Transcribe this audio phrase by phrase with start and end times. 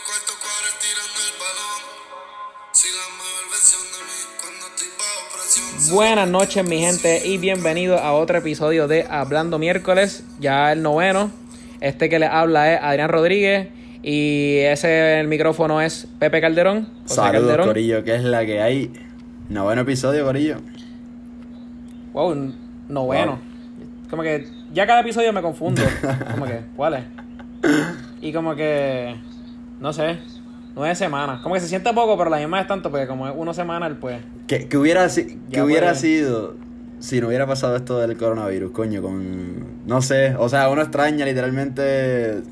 [0.00, 1.82] el cuarto cuadro tirando el balón.
[2.72, 5.94] Si la mejor versión de mí cuando estoy bajo presión.
[5.94, 11.30] Buenas noches mi gente y bienvenidos a otro episodio de Hablando Miércoles, ya el noveno.
[11.80, 13.68] Este que les habla es Adrián Rodríguez
[14.02, 16.88] y ese el micrófono es Pepe Calderón.
[17.02, 17.66] José Saludos, Calderón.
[17.66, 18.92] Corillo, que es la que hay.
[19.48, 20.56] Noveno episodio, Corillo.
[22.12, 22.54] Wow,
[22.88, 23.38] noveno.
[24.08, 25.82] Como que ya cada episodio me confundo.
[26.30, 27.04] Como que, ¿cuál es?
[28.22, 29.16] Y como que,
[29.80, 30.18] no sé,
[30.74, 31.40] nueve semanas.
[31.42, 33.96] Como que se siente poco, pero la misma es tanto, porque como es uno semanal,
[33.98, 34.20] pues...
[34.46, 35.94] ¿Qué, qué hubiera, si- hubiera puede.
[36.00, 36.54] sido
[36.98, 39.00] si no hubiera pasado esto del coronavirus, coño?
[39.00, 39.86] Con.
[39.86, 42.42] No sé, o sea, uno extraña literalmente.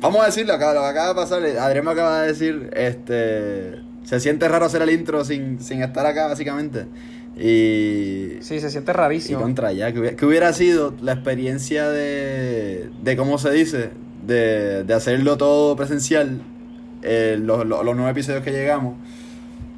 [0.00, 1.44] Vamos a decirlo acá, lo que acaba de pasar.
[1.44, 3.80] Adrián me acaba de decir, este.
[4.02, 6.86] Se siente raro hacer el intro sin, sin estar acá, básicamente.
[7.36, 8.38] Y.
[8.40, 9.40] Sí, se siente Y rarísimo.
[9.40, 13.90] contra ya, que hubiera, que hubiera sido la experiencia de, de ¿cómo se dice?
[14.26, 16.42] De, de hacerlo todo presencial,
[17.02, 18.94] eh, los, los, los nueve episodios que llegamos.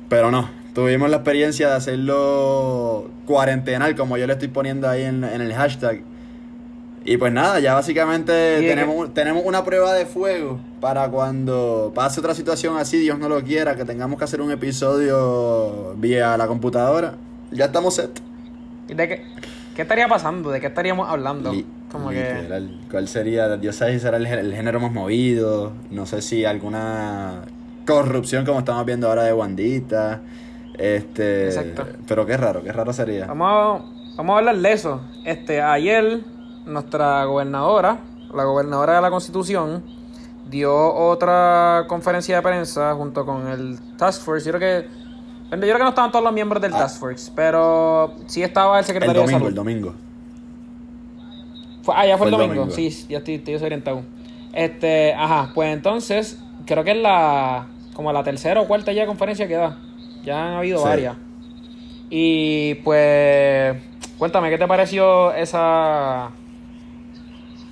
[0.09, 5.25] Pero no, tuvimos la experiencia de hacerlo cuarentenal, como yo le estoy poniendo ahí en,
[5.25, 6.03] en el hashtag.
[7.07, 12.35] Y pues nada, ya básicamente tenemos, tenemos una prueba de fuego para cuando pase otra
[12.35, 17.17] situación así, Dios no lo quiera, que tengamos que hacer un episodio vía la computadora.
[17.51, 18.23] Ya estamos set.
[18.89, 19.23] ¿Y de qué,
[19.77, 20.51] qué estaría pasando?
[20.51, 21.53] ¿De qué estaríamos hablando?
[21.99, 22.35] Como que...
[22.35, 22.81] literal.
[22.91, 23.57] ¿Cuál sería?
[23.57, 25.73] Dios sabe si será el, gé- el género más movido.
[25.91, 27.43] No sé si alguna
[27.87, 30.21] corrupción como estamos viendo ahora de Wandita.
[30.79, 31.47] Este.
[31.47, 31.87] Exacto.
[32.07, 33.27] Pero qué raro, qué raro sería.
[33.27, 33.49] Vamos
[33.83, 35.01] a, vamos a hablar de eso.
[35.25, 36.21] Este, ayer
[36.67, 37.99] nuestra gobernadora,
[38.35, 39.83] la gobernadora de la Constitución,
[40.51, 44.47] dio otra conferencia de prensa junto con el Task Force.
[44.51, 44.89] Yo creo que,
[45.53, 46.79] yo creo que no estaban todos los miembros del Ah.
[46.79, 49.57] Task Force, pero sí estaba el El secretario domingo, de el salud.
[49.57, 49.95] domingo.
[51.85, 52.67] Fue- ah, ya fue, Fue el domingo.
[52.67, 52.75] domingo.
[52.75, 54.03] Sí, ya estoy, estoy desorientado.
[54.53, 59.47] Este, ajá, pues entonces, creo que es la como la tercera o cuarta ya conferencia
[59.47, 59.79] que da.
[60.25, 60.85] Ya han habido Sí.
[60.85, 61.17] varias.
[62.11, 63.77] Y pues,
[64.19, 66.31] cuéntame, ¿qué te pareció esa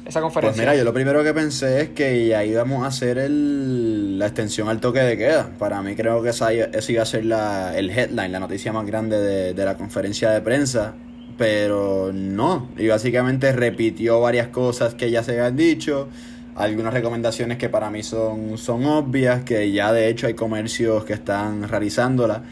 [0.05, 0.63] esa Pues conferencia?
[0.63, 4.69] mira, yo lo primero que pensé es que ya íbamos a hacer el, la extensión
[4.69, 5.51] al toque de queda.
[5.59, 8.73] Para mí creo que esa, iba- esa iba a ser la, el headline, la noticia
[8.73, 10.95] más grande de, de la conferencia de prensa.
[11.39, 16.09] Pero no, y básicamente repitió varias cosas que ya se habían dicho.
[16.55, 21.15] Algunas recomendaciones que para mí son, son obvias, que ya de hecho hay comercios que
[21.15, 22.43] están realizándola.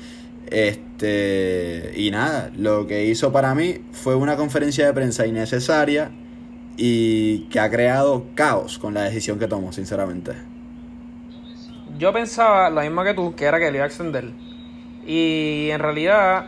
[0.51, 6.11] Este, y nada, lo que hizo para mí fue una conferencia de prensa innecesaria
[6.77, 10.33] y que ha creado caos con la decisión que tomó, sinceramente.
[11.99, 14.31] Yo pensaba lo mismo que tú, que era que le iba a extender.
[15.07, 16.47] Y en realidad,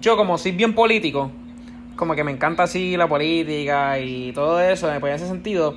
[0.00, 1.30] yo como soy bien político,
[1.98, 5.76] como que me encanta así la política y todo eso, pues en ese sentido,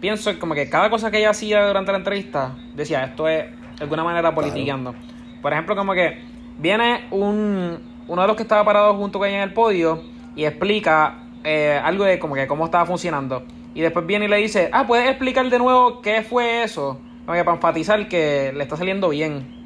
[0.00, 3.44] pienso como que cada cosa que ella hacía durante la entrevista, decía, esto es
[3.76, 4.94] de alguna manera politiqueando.
[5.42, 6.18] Por ejemplo, como que
[6.58, 7.78] viene un,
[8.08, 10.02] uno de los que estaba parado junto con ella en el podio
[10.34, 13.44] y explica eh, algo de como que cómo estaba funcionando.
[13.74, 17.00] Y después viene y le dice, ah, ¿puedes explicar de nuevo qué fue eso?
[17.26, 19.60] Como que para enfatizar que le está saliendo bien.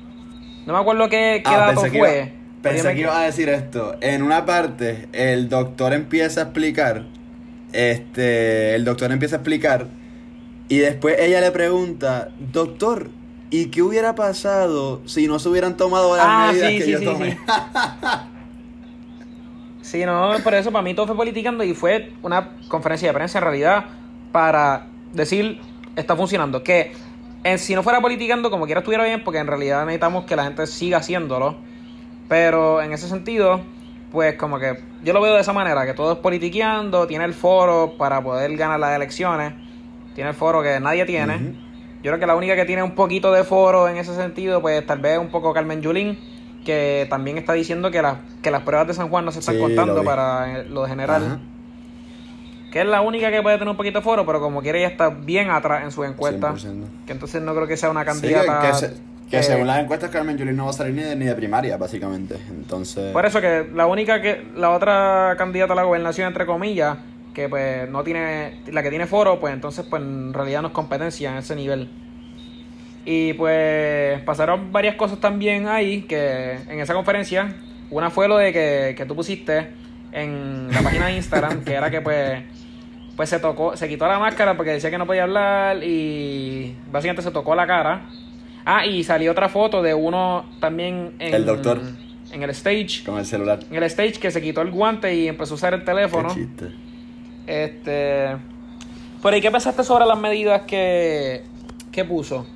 [0.67, 2.44] No me acuerdo qué, qué Ah, dato fue.
[2.65, 3.97] Pensé que iba a decir esto.
[4.01, 7.05] En una parte, el doctor empieza a explicar.
[7.73, 8.75] Este.
[8.75, 9.87] El doctor empieza a explicar.
[10.69, 13.11] Y después ella le pregunta, doctor,
[13.51, 16.91] ¿y qué hubiera pasado si no se hubieran tomado las Ah, medidas sí, que sí,
[16.93, 17.31] yo sí, tomé?
[17.33, 17.37] sí.
[19.83, 23.39] Sí, no, por eso para mí todo fue politicando y fue una conferencia de prensa
[23.39, 23.85] en realidad
[24.33, 25.61] para decir
[25.95, 26.63] está funcionando.
[26.63, 26.93] Que
[27.45, 30.45] en, si no fuera politicando, como quiera estuviera bien, porque en realidad necesitamos que la
[30.45, 31.59] gente siga haciéndolo.
[32.29, 33.61] Pero en ese sentido,
[34.13, 37.35] pues como que yo lo veo de esa manera, que todo es politiqueando, tiene el
[37.35, 39.53] foro para poder ganar las elecciones,
[40.15, 41.57] tiene el foro que nadie tiene.
[42.03, 44.85] Yo creo que la única que tiene un poquito de foro en ese sentido, pues
[44.87, 46.19] tal vez un poco Carmen Yulín,
[46.65, 49.57] que también está diciendo que, las que las pruebas de San Juan no se están
[49.57, 51.25] Sí, contando lo para eh, lo de general.
[51.25, 51.39] Ajá.
[52.73, 54.89] Que es la única que puede tener un poquito de foro, pero como quiere ella
[54.89, 56.55] está bien atrás en su encuesta.
[56.55, 56.85] 100%.
[57.07, 58.73] Que entonces no creo que sea una candidata.
[59.31, 61.35] Que eh, según las encuestas, Carmen Yulín no va a salir ni de, ni de
[61.35, 62.37] primaria, básicamente.
[62.51, 63.13] Entonces.
[63.13, 66.99] Por eso que la única que, la otra candidata a la gobernación, entre comillas,
[67.35, 70.75] que pues no tiene, la que tiene foro, pues entonces pues en realidad no es
[70.75, 71.91] competencia en ese nivel.
[73.05, 77.55] Y pues pasaron varias cosas también ahí, que en esa conferencia,
[77.91, 79.69] una fue lo de que, que tú pusiste
[80.13, 82.43] en la página de Instagram, que era que pues,
[83.17, 87.23] pues se tocó, se quitó la máscara porque decía que no podía hablar y básicamente
[87.23, 88.07] se tocó la cara.
[88.65, 91.81] Ah, y salió otra foto de uno también en, El doctor.
[92.33, 93.05] en el stage.
[93.05, 93.61] Con el celular.
[93.71, 96.29] En el stage que se quitó el guante y empezó a usar el teléfono.
[96.29, 96.71] Qué chiste.
[97.47, 98.37] Este.
[99.23, 101.43] Pero ¿y qué pensaste sobre las medidas que,
[101.93, 102.47] que puso?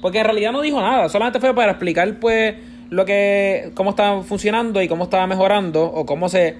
[0.00, 2.54] Porque en realidad no dijo nada, solamente fue para explicar pues
[2.90, 6.56] lo que cómo estaba funcionando y cómo estaba mejorando o cómo se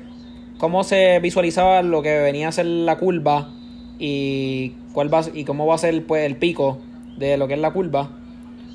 [0.58, 3.50] cómo se visualizaba lo que venía a ser la curva
[3.98, 6.78] y cuál va y cómo va a ser pues el pico
[7.16, 8.10] de lo que es la curva.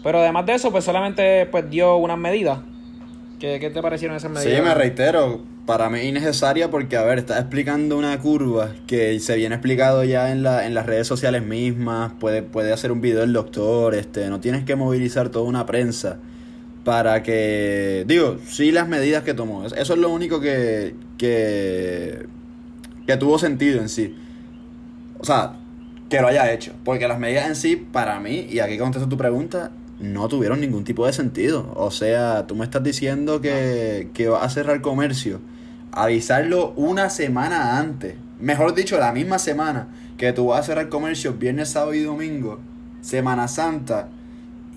[0.04, 2.60] Pero además de eso, pues solamente pues dio unas medidas.
[3.40, 4.54] ¿Qué, qué te parecieron esas medidas?
[4.54, 9.36] Sí, me reitero, para mí innecesaria porque, a ver, estás explicando una curva que se
[9.36, 13.22] viene explicado ya en, la, en las redes sociales mismas, puede, puede hacer un video
[13.22, 16.18] el doctor, este, no tienes que movilizar toda una prensa
[16.84, 22.26] para que, digo, sí las medidas que tomó, eso es lo único que, que,
[23.06, 24.18] que tuvo sentido en sí.
[25.20, 25.54] O sea,
[26.10, 29.18] que lo haya hecho, porque las medidas en sí, para mí, y aquí contesto tu
[29.18, 29.70] pregunta,
[30.00, 31.72] no tuvieron ningún tipo de sentido.
[31.76, 35.40] O sea, tú me estás diciendo que, que vas a cerrar comercio,
[35.92, 41.34] avisarlo una semana antes, mejor dicho, la misma semana que tú vas a cerrar comercio
[41.34, 42.60] viernes, sábado y domingo,
[43.02, 44.10] Semana Santa,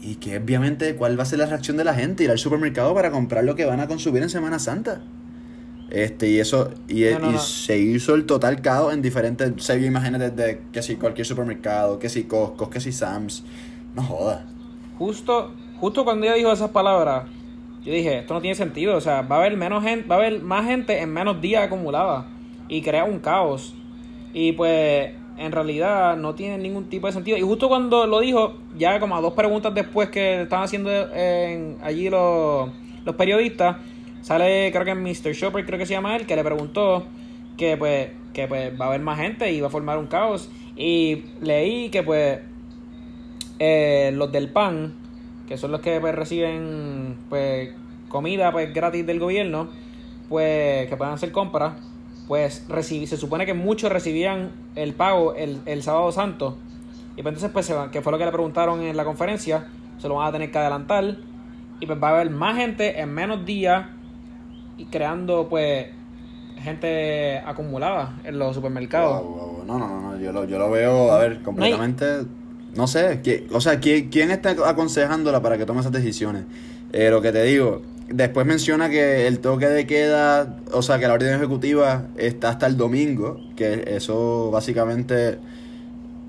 [0.01, 2.95] y que obviamente cuál va a ser la reacción de la gente, ir al supermercado
[2.95, 5.03] para comprar lo que van a consumir en Semana Santa.
[5.91, 7.39] Este, y eso, y, No, no, y no.
[7.39, 11.99] se hizo el total caos en diferentes, se vio imágenes desde que si cualquier supermercado,
[11.99, 13.45] que si Costco, que si Sam's,
[13.95, 14.52] no jodas.
[15.03, 15.51] Justo,
[15.81, 17.25] justo cuando ella dijo esas palabras,
[17.85, 20.19] yo dije, esto no tiene sentido, o sea, va a haber menos gente, va a
[20.19, 22.29] haber más gente en menos días acumulada
[22.69, 23.75] y crea un caos.
[24.33, 27.37] Y pues en realidad no tiene ningún tipo de sentido.
[27.37, 31.79] Y justo cuando lo dijo, ya como a dos preguntas después que estaban haciendo en,
[31.83, 32.71] allí los,
[33.05, 33.79] los periodistas,
[34.21, 35.33] sale creo que Mr.
[35.33, 37.07] Shopper, creo que se llama él, que le preguntó
[37.57, 40.49] que pues, que pues va a haber más gente y va a formar un caos.
[40.77, 42.52] Y leí que pues
[43.65, 44.93] eh, los del PAN,
[45.47, 47.71] que son los que pues, reciben pues
[48.09, 49.69] comida pues gratis del gobierno,
[50.29, 51.75] pues que puedan hacer compras,
[52.27, 56.59] pues recibí, se supone que muchos recibían el pago el, el sábado santo.
[57.13, 59.69] Y pues entonces pues se van, que fue lo que le preguntaron en la conferencia,
[59.99, 61.19] se lo van a tener que adelantar.
[61.79, 63.87] Y pues va a haber más gente en menos días
[64.77, 65.87] y creando pues
[66.59, 69.23] gente acumulada en los supermercados.
[69.23, 69.65] Wow.
[69.67, 72.42] No, no, no, no, yo lo, yo lo veo, a ver, completamente, no
[72.87, 76.45] sé, ¿quién- o sea, ¿quién, quién está aconsejándola para que tome esas decisiones?
[76.93, 81.07] Eh, lo que te digo, después menciona que el toque de queda, o sea, que
[81.07, 85.39] la orden ejecutiva está hasta el domingo, que eso básicamente,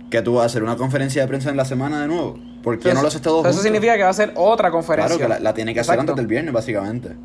[0.09, 2.77] que tú vas a hacer una conferencia de prensa en la semana de nuevo, ¿por
[2.79, 5.17] qué no lo haces todo Entonces, Eso significa que va a ser otra conferencia.
[5.17, 7.15] Claro, que la, la tiene que hacer antes del viernes, básicamente.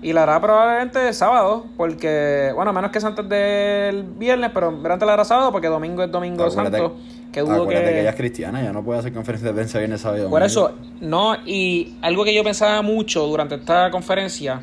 [0.00, 5.06] Y la hará probablemente sábado, porque, bueno, menos que sea antes del viernes, pero antes
[5.06, 6.96] la hará sábado, porque domingo es domingo santo.
[7.32, 7.92] Que dudo Acuérdate que...
[7.92, 8.00] que.
[8.00, 10.46] ella es cristiana, ya no puede hacer conferencia de prensa viernes, sábado y Por domingo.
[10.46, 14.62] eso, no, y algo que yo pensaba mucho durante esta conferencia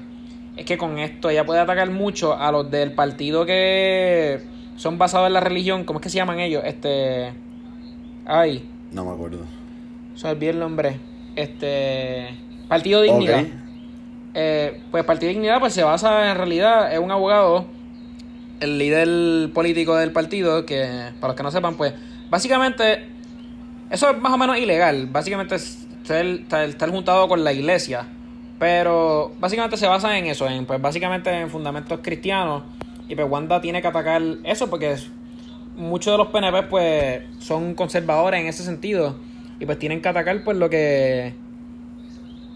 [0.57, 4.41] es que con esto ella puede atacar mucho a los del partido que
[4.77, 5.83] son basados en la religión.
[5.83, 6.63] ¿Cómo es que se llaman ellos?
[6.65, 7.33] Este.
[8.25, 9.39] Ay, No me acuerdo.
[10.15, 10.97] se olvidó el nombre.
[11.35, 12.29] Este.
[12.68, 13.44] Partido Dignidad.
[14.33, 17.65] Eh, pues Partido Dignidad pues se basa en realidad en un abogado,
[18.59, 21.94] el líder político del partido, que para los que no sepan, pues
[22.39, 23.05] básicamente
[23.89, 28.07] eso es más o menos ilegal, básicamente es estar, estar- juntado con la iglesia,
[28.59, 32.63] pero básicamente se basa en eso, en pues básicamente en fundamentos cristianos
[33.07, 34.97] y pues Wanda tiene que atacar eso porque
[35.77, 39.15] muchos de los PNP pues son conservadores en ese sentido
[39.61, 41.33] y pues tienen que atacar pues lo que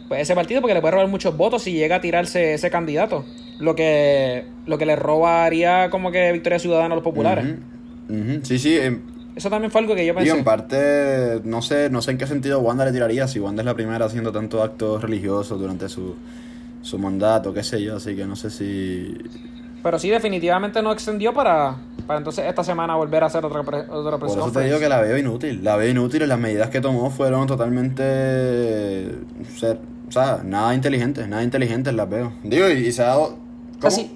[0.09, 3.23] pues ese partido porque le puede robar muchos votos si llega a tirarse ese candidato.
[3.59, 7.45] Lo que lo que le robaría como que Victoria Ciudadana a los populares.
[8.43, 8.77] Sí, sí.
[8.77, 10.29] en- Eso también fue algo que yo pensé.
[10.37, 13.65] en parte, no sé, no sé en qué sentido Wanda le tiraría si Wanda es
[13.65, 16.13] la primera haciendo tantos actos religiosos durante su,
[16.81, 19.17] su mandato, qué sé yo, así que no sé si...
[19.81, 23.85] Pero sí, definitivamente no extendió para, para entonces esta semana volver a hacer otra, pre-
[23.89, 25.63] otra Por eso te digo que la veo inútil.
[25.63, 29.09] La veo inútil y las medidas que tomó fueron totalmente...
[29.57, 32.33] ser- o sea, nada inteligentes, nada inteligentes las veo.
[32.43, 33.27] Digo, y, y se ha dado...
[33.29, 33.79] ¿cómo?
[33.79, 34.11] Casi-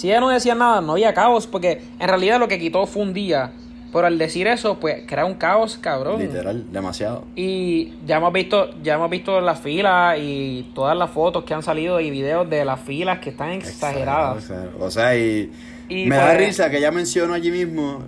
[0.00, 3.02] Si ella no decía nada, no había caos, porque en realidad lo que quitó fue
[3.02, 3.52] un día.
[3.92, 6.20] Pero al decir eso, pues crea un caos, cabrón.
[6.22, 7.26] Literal, demasiado.
[7.36, 11.62] Y ya hemos visto, ya hemos visto las filas y todas las fotos que han
[11.62, 14.38] salido y videos de las filas que están exageradas.
[14.44, 15.52] Exagerado, O sea, y,
[15.90, 18.02] Y me da pues- risa que ella mencionó allí mismo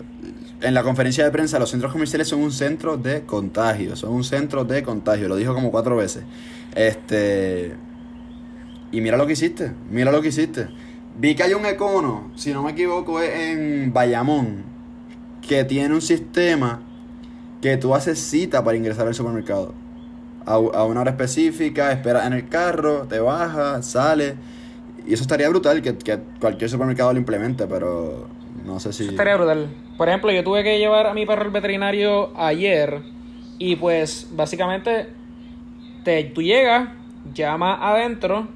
[0.62, 4.24] en la conferencia de prensa, los centros comerciales son un centro de contagio, son un
[4.24, 6.22] centro de contagio, lo dijo como cuatro veces.
[6.74, 7.74] Este
[8.92, 10.68] y mira lo que hiciste, mira lo que hiciste.
[11.14, 14.64] Vi que hay un econo, si no me equivoco, es en Bayamón,
[15.46, 16.82] que tiene un sistema
[17.60, 19.74] que tú haces cita para ingresar al supermercado.
[20.46, 24.36] A, a una hora específica, esperas en el carro, te bajas, sales.
[25.06, 28.28] Y eso estaría brutal que, que cualquier supermercado lo implemente, pero
[28.64, 29.04] no sé si.
[29.04, 29.76] Eso estaría brutal.
[29.96, 33.02] Por ejemplo, yo tuve que llevar a mi perro al veterinario ayer
[33.58, 35.08] Y pues básicamente
[36.04, 36.90] te, tú llegas,
[37.34, 38.48] llamas adentro,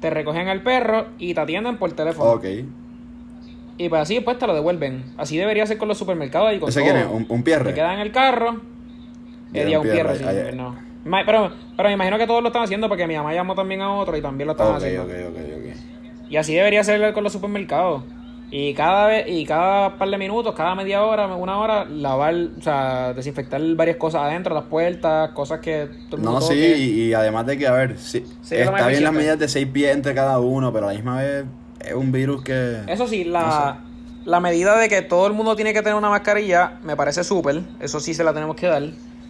[0.00, 2.30] te recogen al perro y te atienden por teléfono.
[2.32, 2.44] Ok.
[3.78, 5.04] Y pues así después te lo devuelven.
[5.18, 6.90] Así debería ser con los supermercados y con ¿Ese todo.
[6.92, 7.10] quién es?
[7.10, 7.64] ¿Un, un pierre?
[7.64, 8.60] Te queda en el carro.
[9.50, 10.76] Día un un pierro, pierre, sí, no.
[11.24, 13.94] Pero, pero me imagino que todos lo están haciendo porque mi mamá llamó también a
[13.94, 15.04] otro y también lo están haciendo.
[15.04, 16.30] ok, ok, ok.
[16.30, 18.02] Y así debería ser con los supermercados.
[18.50, 22.62] Y cada vez, y cada par de minutos, cada media hora, una hora, lavar, o
[22.62, 27.02] sea, desinfectar varias cosas adentro, las puertas, cosas que todo el mundo No, sí, y,
[27.08, 30.14] y además de que, a ver, sí, está bien las medidas de 6 pies entre
[30.14, 31.44] cada uno, pero a la misma vez
[31.80, 32.82] es un virus que...
[32.86, 33.78] Eso sí, la,
[34.24, 37.62] la medida de que todo el mundo tiene que tener una mascarilla me parece súper.
[37.80, 38.82] Eso sí se la tenemos que dar.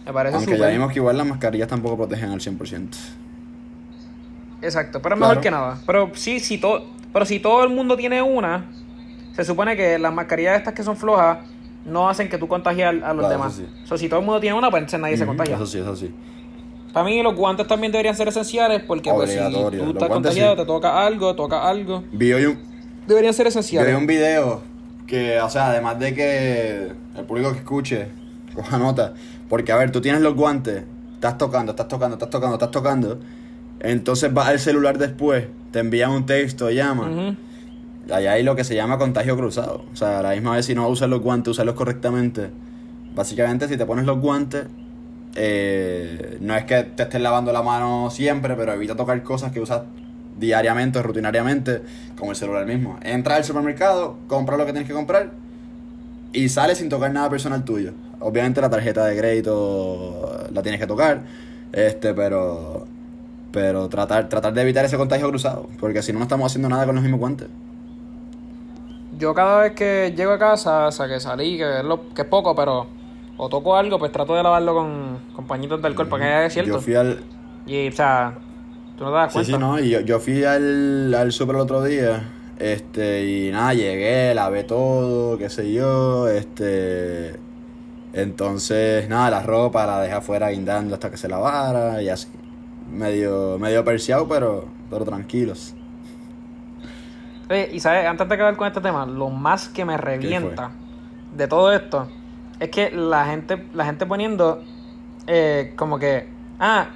[0.05, 2.87] Me parece Aunque ya vimos que igual las mascarillas tampoco protegen al 100%.
[4.61, 5.29] Exacto, pero es Claro.
[5.33, 5.79] mejor que nada.
[5.85, 8.65] Pero sí, si todo, pero si todo el mundo tiene una,
[9.37, 11.37] se supone que las mascarillas estas que son flojas
[11.85, 13.53] no hacen que tú contagies a, a los Claro, demás.
[13.53, 13.65] sí.
[13.83, 15.55] O sea, si todo el mundo tiene una, pues nadie se contagia.
[15.55, 16.13] Eso sí, eso sí.
[16.91, 20.51] Para mí los guantes también deberían ser esenciales porque pues, si tú Los estás contagiado,
[20.55, 20.57] sí.
[20.61, 22.03] te toca algo, toca algo.
[22.11, 22.59] Vi hoy un,
[23.07, 23.87] Deberían ser vi esenciales.
[23.87, 24.61] hoy un video
[25.05, 28.07] que, o sea, además de que el público que escuche
[28.53, 29.13] coja nota,
[29.47, 33.19] porque a ver, tú tienes los guantes, estás tocando, estás tocando, estás tocando, estás tocando,
[33.79, 37.09] entonces vas al celular después, te envían un texto, llama.
[37.09, 37.35] Ujú.
[38.11, 39.85] Allá hay lo que se llama contagio cruzado.
[39.91, 42.49] O sea, a la misma vez si no usas los guantes, usarlos correctamente.
[43.15, 44.65] Básicamente, si te pones los guantes,
[45.35, 49.59] eh, no es que te estés lavando la mano siempre, pero evita tocar cosas que
[49.59, 49.83] usas
[50.37, 51.81] diariamente o rutinariamente,
[52.17, 52.97] como el celular mismo.
[53.01, 55.31] Entra al supermercado, compra lo que tienes que comprar
[56.33, 57.93] y sales sin tocar nada personal tuyo.
[58.19, 61.21] Obviamente la tarjeta de crédito la tienes que tocar,
[61.71, 62.87] este, pero
[63.51, 66.85] pero tratar tratar de evitar ese contagio cruzado, porque si no no estamos haciendo nada
[66.85, 67.47] con los mismos guantes.
[69.17, 72.21] Yo cada vez que llego a casa, o sea, que salí, que es, lo, que
[72.23, 72.87] es poco, pero
[73.37, 76.49] o toco algo, pues trato de lavarlo con, con pañitos de alcohol para que haya
[76.49, 76.77] cierto.
[76.77, 77.23] Yo fui al
[77.65, 78.39] Y, o sea,
[78.97, 79.45] tú no te das Sí, cuenta.
[79.45, 83.73] sí, no, y yo, yo fui al, al super el otro día, este, y nada,
[83.73, 87.41] llegué, lavé todo, qué sé yo, este,
[88.13, 92.29] entonces, nada, la ropa la dejé afuera guindando hasta que se lavara y así,
[92.91, 95.76] medio, medio perseado, pero, pero tranquilos.
[97.49, 100.71] Oye, y sabes, antes de acabar con este tema, lo más que me revienta
[101.33, 102.07] de todo esto
[102.59, 104.63] es que la gente, la gente poniendo
[105.27, 106.27] eh, como que,
[106.59, 106.87] ah,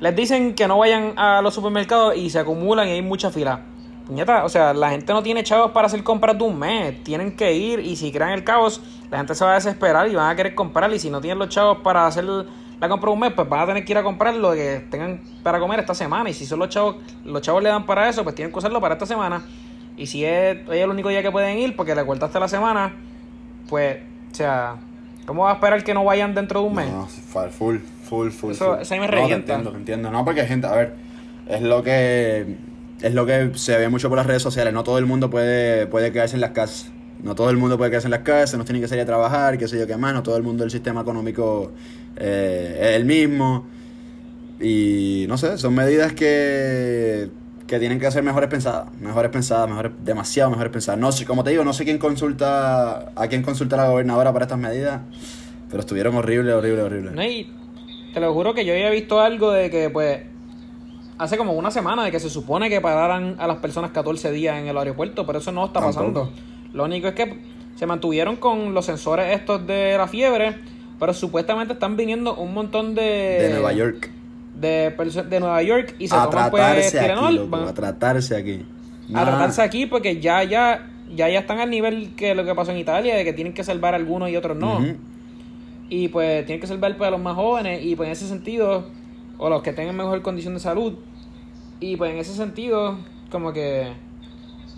[0.00, 3.60] les dicen que no vayan a los supermercados y se acumulan y hay mucha fila.
[4.06, 7.36] Puñeta, o sea, la gente no tiene chavos para hacer compras de un mes, tienen
[7.36, 10.28] que ir y si crean el caos, la gente se va a desesperar y van
[10.28, 13.20] a querer comprar y si no tienen los chavos para hacer la compra de un
[13.20, 15.94] mes, pues van a tener que ir a comprar lo que tengan para comer esta
[15.94, 18.58] semana y si son los chavos, los chavos le dan para eso, pues tienen que
[18.58, 19.40] usarlo para esta semana.
[19.96, 22.94] Y si es, es el único día que pueden ir porque le cortaste la semana,
[23.68, 23.98] pues,
[24.32, 24.76] o sea,
[25.26, 26.90] ¿cómo vas a esperar que no vayan dentro de un mes?
[26.90, 28.52] No, full, full, full, full.
[28.52, 28.82] Eso- full.
[28.82, 29.36] eso ahí me No, te revienta.
[29.54, 30.10] entiendo, te entiendo.
[30.10, 30.94] No, porque gente, a ver,
[31.48, 32.56] es lo que
[33.02, 34.72] es lo que se ve mucho por las redes sociales.
[34.72, 36.90] No todo el mundo puede, puede quedarse en las casas.
[37.22, 39.58] No todo el mundo puede quedarse en las casas, no tiene que salir a trabajar,
[39.58, 40.14] qué sé yo qué más.
[40.14, 41.72] No todo el mundo el sistema económico
[42.16, 43.66] eh, es el mismo.
[44.60, 47.28] Y no sé, son medidas que,
[47.72, 48.92] que tienen que ser mejores pensadas.
[49.00, 51.00] Mejores pensadas, mejores, demasiado mejores pensadas.
[51.00, 54.44] No sé, como te digo, no sé quién consulta, a quién consulta la gobernadora para
[54.44, 55.00] estas medidas.
[55.70, 57.14] Pero estuvieron horribles, horribles, horribles.
[57.14, 57.50] No, y
[58.12, 60.20] te lo juro que yo había visto algo de que, pues,
[61.16, 64.58] hace como una semana de que se supone que pararan a las personas 14 días
[64.58, 66.30] en el aeropuerto, pero eso no está pasando.
[66.74, 67.38] Lo único es que
[67.76, 70.56] se mantuvieron con los sensores estos de la fiebre,
[71.00, 73.38] pero supuestamente están viniendo un montón de...
[73.40, 74.10] de Nueva York.
[74.62, 74.94] De,
[75.28, 78.64] de Nueva York y se A toman pues tratarse aquí, loco, van- a tratarse aquí.
[79.08, 82.54] a Nah, tratarse aquí porque ya, ya, ya, ya están al nivel que lo que
[82.54, 84.78] pasó en Italia, de que tienen que salvar algunos y otros no.
[85.90, 87.84] Y pues tienen que salvar para los más jóvenes.
[87.84, 88.86] Y pues en ese sentido,
[89.36, 90.94] o los que tengan mejor condición de salud.
[91.80, 92.98] Y pues en ese sentido,
[93.30, 93.92] como que.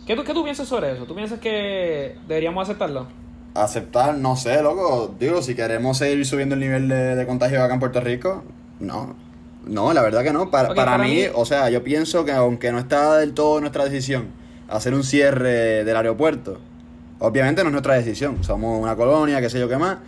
[0.06, 1.04] ¿Qué tú, qué tú piensas sobre eso?
[1.04, 3.06] ¿Tú piensas que deberíamos aceptarlo?
[3.54, 5.14] Aceptar, no sé, loco.
[5.20, 8.42] Digo, si queremos seguir subiendo el nivel de, de contagio acá en Puerto Rico,
[8.80, 9.14] no.
[9.66, 10.50] No, la verdad que no.
[10.50, 13.60] Para, para, para mí, mí- o sea, yo pienso que aunque no está del todo
[13.60, 14.26] nuestra decisión
[14.68, 16.58] hacer un cierre del aeropuerto,
[17.18, 18.42] obviamente no es nuestra decisión.
[18.44, 19.98] Somos una colonia, qué sé yo qué más.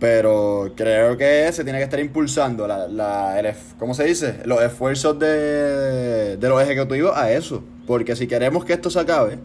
[0.00, 4.40] Pero creo que se tiene que estar impulsando la, la, el, ¿cómo se dice?
[4.44, 7.62] los esfuerzos de, de los ejecutivos a eso.
[7.86, 9.38] Porque si queremos que esto se acabe,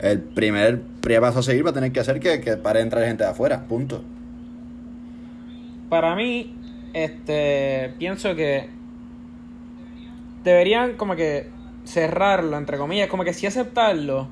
[0.00, 2.84] el primer, primer paso a seguir va a tener que hacer que, que pare de
[2.84, 3.64] entrar gente de afuera.
[3.68, 4.02] Punto.
[5.88, 6.54] Para mí,
[6.92, 7.94] este.
[7.98, 8.68] Pienso que.
[10.44, 11.48] Deberían como que
[11.84, 14.28] cerrarlo, entre comillas, como que sí aceptarlo.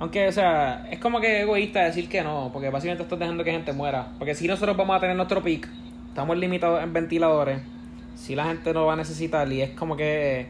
[0.00, 3.50] Aunque, o sea, es como que egoísta decir que no, porque básicamente estás dejando que
[3.50, 4.12] gente muera.
[4.18, 5.68] Porque si nosotros vamos a tener nuestro pick,
[6.08, 7.60] estamos limitados en ventiladores,
[8.14, 10.46] si la gente no va a necesitar y es como que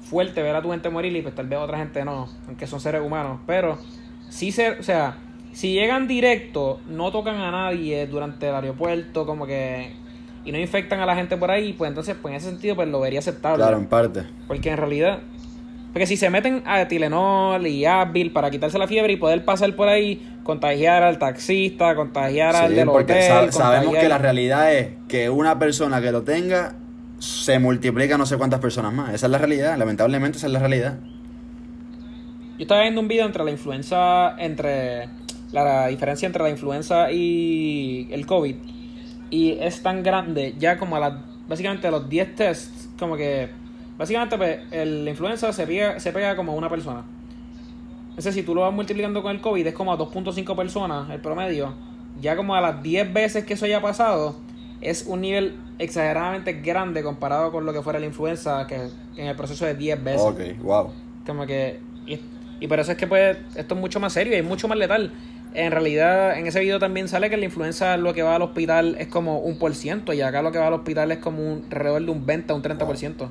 [0.00, 2.80] fuerte ver a tu gente morir y pues tal vez otra gente no, aunque son
[2.80, 3.78] seres humanos, pero
[4.28, 5.16] sí se, o sea,
[5.52, 9.92] si llegan directo, no tocan a nadie durante el aeropuerto, como que
[10.48, 12.88] y no infectan a la gente por ahí, pues entonces pues en ese sentido pues
[12.88, 13.58] lo vería aceptable.
[13.58, 14.24] Claro, en parte.
[14.46, 15.18] Porque en realidad
[15.92, 19.74] porque si se meten a Tilenol y Advil para quitarse la fiebre y poder pasar
[19.74, 24.72] por ahí, contagiar al taxista, contagiar al Sí, del porque hotel, sabemos que la realidad
[24.74, 26.76] es que una persona que lo tenga
[27.18, 29.12] se multiplica no sé cuántas personas más.
[29.12, 30.98] Esa es la realidad, lamentablemente esa es la realidad.
[32.58, 35.08] Yo estaba viendo un video entre la influenza, entre
[35.52, 38.56] la diferencia entre la influenza y el COVID.
[39.30, 41.14] Y es tan grande, ya como a las,
[41.48, 43.48] básicamente a los 10 tests, como que,
[43.98, 47.04] básicamente pues, el- influenza se pega, se pega como a una persona.
[48.10, 51.20] Entonces si tú lo vas multiplicando con el COVID es como a 2.5 personas el
[51.20, 51.74] promedio.
[52.20, 54.34] Ya como a las 10 veces que eso haya pasado,
[54.80, 59.36] es un nivel exageradamente grande comparado con lo que fuera la influenza, que en el
[59.36, 60.22] proceso de 10 veces.
[60.22, 60.90] Ok, wow.
[61.26, 61.78] Como que.
[62.08, 62.18] Y,
[62.58, 64.78] y por eso es que pues esto es mucho más serio y es mucho más
[64.78, 65.12] letal.
[65.54, 68.96] En realidad, en ese video también sale que la influenza lo que va al hospital
[68.98, 71.64] es como un por ciento y acá lo que va al hospital es como un
[71.70, 73.30] alrededor de un 20 a un 30 por ciento.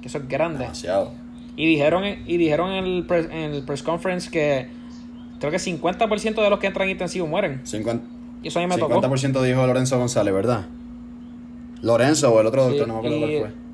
[0.00, 0.60] Que eso es grande.
[0.60, 1.12] Demasiado.
[1.56, 4.68] Y dijeron, y dijeron en el, press, en el press conference que
[5.40, 7.60] creo que 50% de los que entran en intensivo mueren.
[7.64, 8.04] 50,
[8.42, 9.00] Y eso a mí me tocó.
[9.00, 10.66] 50% dijo Lorenzo González, ¿verdad?
[11.82, 13.68] Lorenzo o el otro Sí, doctor, no me acuerdo cuál fue.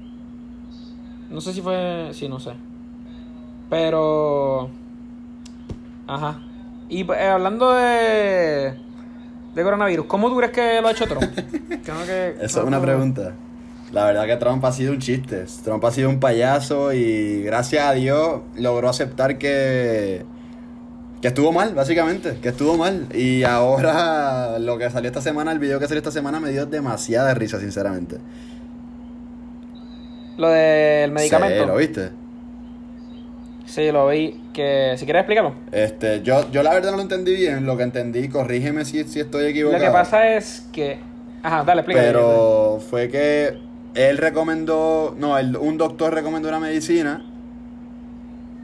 [1.30, 2.10] No sé si fue.
[2.12, 2.52] Sí, no sé.
[3.68, 4.70] Pero.
[6.06, 6.40] Ajá.
[6.94, 8.74] Y eh, hablando de.
[9.56, 11.24] De coronavirus, ¿cómo tú crees que lo ha hecho Trump?
[11.84, 13.32] Creo que- Esa es una pregunta.
[13.92, 15.44] La verdad que Trump ha sido un chiste.
[15.64, 20.24] Trump ha sido un payaso y gracias a Dios logró aceptar que
[21.20, 23.06] que estuvo mal, básicamente, que estuvo mal.
[23.14, 26.66] Y ahora lo que salió esta semana, el video que salió esta semana me dio
[26.66, 28.18] demasiada risa, sinceramente.
[30.36, 31.60] Lo del medicamento.
[31.62, 32.10] Sí, ¿Lo viste?
[33.66, 34.40] Sí, lo vi.
[34.52, 35.54] Que, si quieres explicarlo.
[35.72, 37.66] Este, yo, yo la verdad no lo entendí bien.
[37.66, 39.84] Lo que entendí, corrígeme si, si estoy Lo equivocado.
[39.84, 40.98] que pasa es que.
[41.42, 42.06] Ajá, dale, explícalo.
[42.06, 43.58] Pero fue que
[43.94, 47.24] él recomendó, no, el- un doctor recomendó una medicina,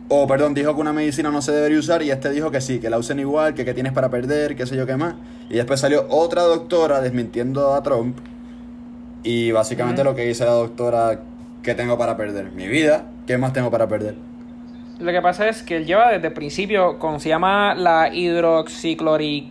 [0.08, 2.80] o perdón, dijo que una medicina no se debería usar y este dijo que sí,
[2.80, 5.14] que la usen igual, que qué tienes para perder, qué sé yo qué más.
[5.48, 8.18] Y después salió otra doctora desmintiendo a Trump
[9.22, 11.20] y básicamente lo que dice la doctora,
[11.62, 12.50] ¿qué tengo para perder?
[12.52, 14.14] Mi vida, ¿qué más tengo para perder?
[15.00, 19.50] Lo que pasa es que él lleva desde el principio con se llama la hidroxiclori.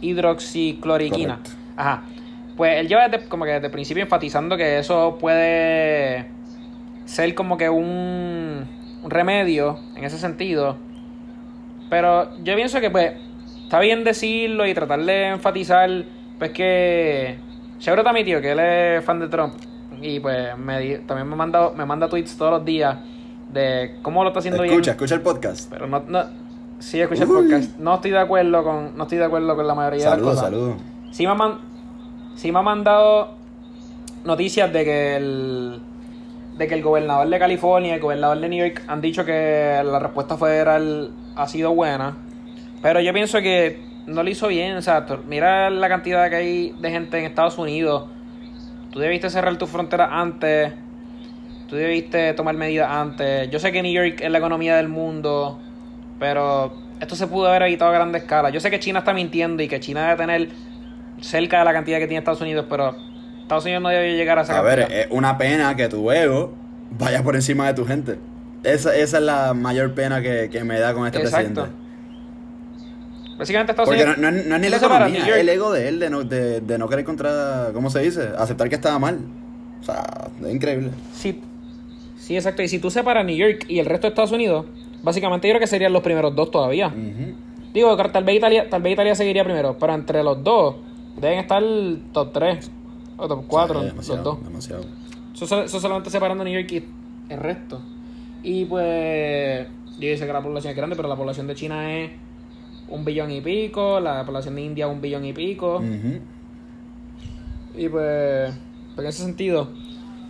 [0.00, 1.36] Hidroxicloriquina.
[1.36, 1.50] Correcto.
[1.76, 2.02] Ajá.
[2.56, 6.26] Pues él lleva desde, como que desde el principio enfatizando que eso puede
[7.06, 8.68] ser como que un,
[9.02, 10.76] un remedio en ese sentido.
[11.88, 13.14] Pero yo pienso que pues
[13.62, 16.04] está bien decirlo y tratar de enfatizar
[16.38, 17.38] pues que
[17.80, 19.54] Seguro está mi tío, que él es fan de Trump.
[20.00, 22.96] Y pues me también me manda, me manda tweets todos los días
[23.52, 24.90] de cómo lo está haciendo Escucha, bien.
[24.96, 25.70] escucha el podcast.
[25.70, 26.24] Pero no, no
[26.78, 27.78] sí escucha el podcast.
[27.78, 30.44] No estoy de acuerdo con, no estoy de acuerdo con la mayoría de Saludos, las
[30.44, 30.50] cosas.
[30.50, 30.76] saludos.
[31.10, 31.58] Sí me, han man-
[32.36, 33.34] sí me ha mandado
[34.24, 35.80] noticias de que el
[36.56, 39.80] de que el gobernador de California y el gobernador de New York han dicho que
[39.84, 42.16] la respuesta federal ha sido buena.
[42.82, 44.76] Pero yo pienso que no lo hizo bien.
[44.76, 48.04] O sea, mira la cantidad que hay de gente en Estados Unidos.
[48.90, 50.72] Tú debiste cerrar tus fronteras antes.
[51.68, 53.48] Tú debiste tomar medidas antes.
[53.50, 55.60] Yo sé que New York es la economía del mundo.
[56.18, 58.50] Pero esto se pudo haber evitado a grande escala.
[58.50, 60.48] Yo sé que China está mintiendo y que China debe tener
[61.20, 62.94] cerca de la cantidad que tiene Estados Unidos, pero
[63.42, 65.00] Estados Unidos no debe llegar a esa A ver, eh, cantidad.
[65.02, 66.52] es una pena que tu ego
[66.90, 68.18] vaya por encima de tu gente.
[68.64, 71.62] Esa, esa es la mayor pena que, que me da con este Exacto.
[71.62, 71.79] presidente.
[73.40, 74.18] Básicamente Estados Porque Unidos.
[74.18, 76.60] no es- no es ni la economía, es el ego de él de no, de,
[76.60, 78.28] de no querer contra, ¿cómo se dice?
[78.38, 79.18] Aceptar que estaba mal.
[79.80, 80.90] O sea, es increíble.
[81.14, 81.40] Sí,
[82.18, 82.62] sí, exacto.
[82.62, 84.66] Y si tú separas New York y el resto de Estados Unidos,
[85.02, 86.92] básicamente yo creo que serían los primeros dos todavía.
[87.72, 90.76] Digo, tal vez Italia, tal vez Italia seguiría primero, pero entre los dos
[91.18, 91.62] deben estar
[92.12, 92.70] top 3
[93.16, 94.44] o top 4, Sí, los dos.
[94.44, 94.84] demasiado.
[95.34, 96.84] Eso, eso solamente separando New York y
[97.32, 97.80] el resto.
[98.42, 99.66] Y pues,
[99.98, 102.10] yo sé que la población es grande, pero la población de China es
[102.90, 105.80] un billón y pico, la población de India un billón y pico.
[107.76, 108.52] Y pues,
[108.94, 109.68] pues en ese sentido.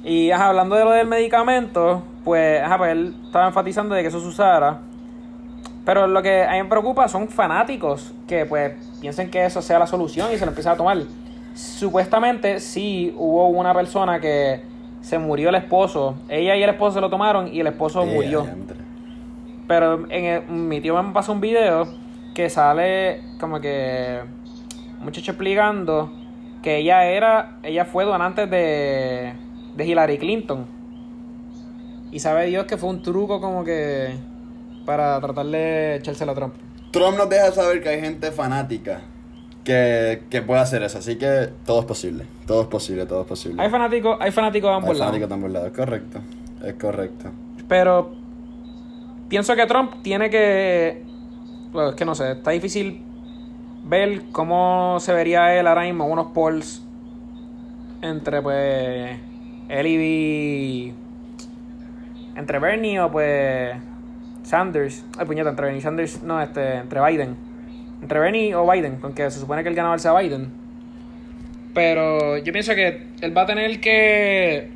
[0.04, 4.08] Y ajá, hablando de lo del medicamento, pues, ajá, pues él estaba enfatizando de que
[4.08, 4.80] eso se usara.
[5.84, 9.78] Pero lo que a mí me preocupa son fanáticos que pues piensen que eso sea
[9.78, 10.98] la solución y se lo empiezan a tomar.
[11.54, 14.60] Supuestamente sí hubo una persona que
[15.00, 16.14] se murió el esposo.
[16.28, 18.46] Ella y el esposo se lo tomaron y el esposo Eh, murió.
[19.66, 21.88] Pero en el- mi tío me pasó un video
[22.34, 24.20] que sale como que
[24.98, 26.12] un muchacho explicando
[26.62, 29.32] que ella era, ella fue donante de,
[29.76, 30.66] de Hillary Clinton.
[32.12, 34.10] Y sabe Dios que fue un truco como que
[34.84, 36.54] para tratar de echársela a Trump.
[36.90, 39.02] Trump nos deja saber que hay gente fanática
[39.64, 43.26] que, que puede hacer eso, así que todo es posible, todo es posible, todo es
[43.28, 43.62] posible.
[43.62, 45.06] Hay fanáticos, hay fanáticos de ambos Hay lados.
[45.06, 46.20] fanáticos de ambos lados, es correcto,
[46.64, 47.30] es correcto.
[47.68, 48.10] Pero
[49.28, 51.04] pienso que Trump tiene que.
[51.72, 53.00] Bueno, es que no sé, está difícil
[53.84, 56.84] ver cómo se vería él ahora mismo unos polls
[58.02, 59.16] entre pues
[59.68, 60.92] él y
[62.34, 63.76] entre Bernie o pues
[64.42, 65.04] Sanders.
[65.16, 67.36] Ay, puñeta, entre Bernie y Sanders, no, este, entre Biden.
[68.02, 70.50] Entre Bernie o Biden, aunque se supone que el ganador sea Biden.
[71.72, 74.70] Pero yo pienso que él va a tener que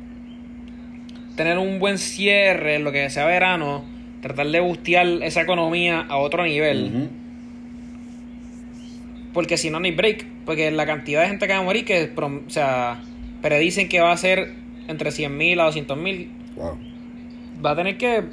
[1.35, 3.83] tener un buen cierre en lo que sea verano,
[4.25, 7.09] tratar de bustear esa economía a otro nivel.
[9.33, 10.25] Porque si no, no hay break.
[10.45, 13.01] Porque la cantidad de gente que va a morir, que o sea,
[13.43, 14.53] predicen que va a ser
[14.87, 16.77] entre 100.000 a 200.000, Wow.
[17.63, 18.23] va a tener que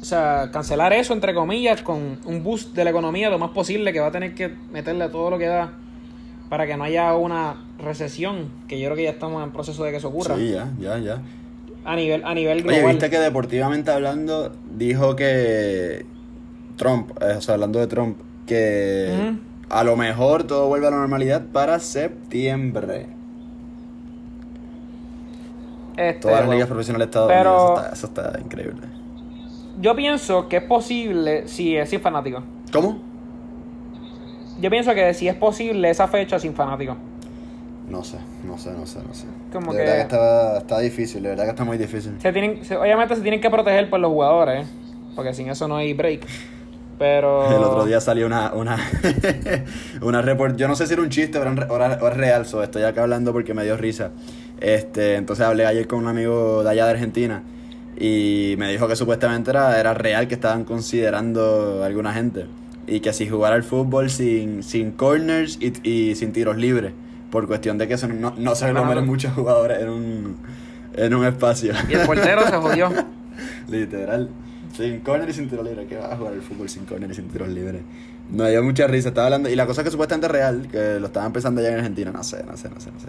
[0.00, 3.92] o sea, cancelar eso, entre comillas, con un boost de la economía lo más posible,
[3.92, 5.72] que va a tener que meterle todo lo que da
[6.50, 9.92] para que no haya una recesión, que yo creo que ya estamos en proceso de
[9.92, 10.36] que eso ocurra.
[10.36, 11.22] Sí, ya, ya, ya.
[11.84, 12.92] A nivel, a nivel Oye, global.
[12.92, 16.06] viste que deportivamente hablando dijo que
[16.76, 19.34] Trump, eh, o sea, hablando de Trump, que
[19.68, 23.06] a lo mejor todo vuelve a la normalidad para septiembre.
[25.96, 28.86] Este, Todas las ligas profesionales de Estados pero- Unidos, eso está, eso está increíble.
[29.80, 32.42] Yo pienso que es posible si es sin fanático.
[32.72, 32.98] ¿Cómo?
[34.60, 36.96] Yo pienso que si es posible esa fecha sin fanático.
[37.92, 39.26] No sé, no sé, no sé, no sé.
[39.52, 42.14] Como de que- verdad que está, está difícil, de verdad que está muy difícil.
[42.20, 44.70] Se tienen, se- obviamente se tienen que proteger por los jugadores, ¿eh?
[45.14, 46.22] porque sin eso no hay break.
[46.98, 48.78] Pero El otro día salió una, una,
[50.00, 52.16] una report, yo no sé si era un chiste o, era, o era- o es
[52.16, 54.10] real, so, estoy acá hablando porque me dio risa.
[54.60, 57.42] Este, entonces hablé ayer con un amigo de allá de Argentina
[57.98, 62.46] y me dijo que supuestamente era, era real que estaban considerando alguna gente
[62.86, 66.92] y que si jugara al fútbol sin, sin corners y, y sin tiros libres,
[67.32, 68.84] por cuestión de que eso no, no se no.
[69.02, 70.36] muchos jugadores en un,
[70.94, 71.72] en un espacio.
[71.88, 72.92] y el portero se jodió.
[73.68, 74.28] Literal.
[74.76, 75.86] Sin corner y sin tiro libre.
[75.86, 77.80] ¿Qué va a jugar el fútbol sin corner y sin tiros libres?
[78.30, 79.08] Me dio mucha risa.
[79.08, 79.48] Estaba hablando.
[79.48, 82.12] Y la cosa que supuestamente es real, que lo estaban empezando allá en Argentina.
[82.12, 83.06] No sé, no sé, no sé, no sé.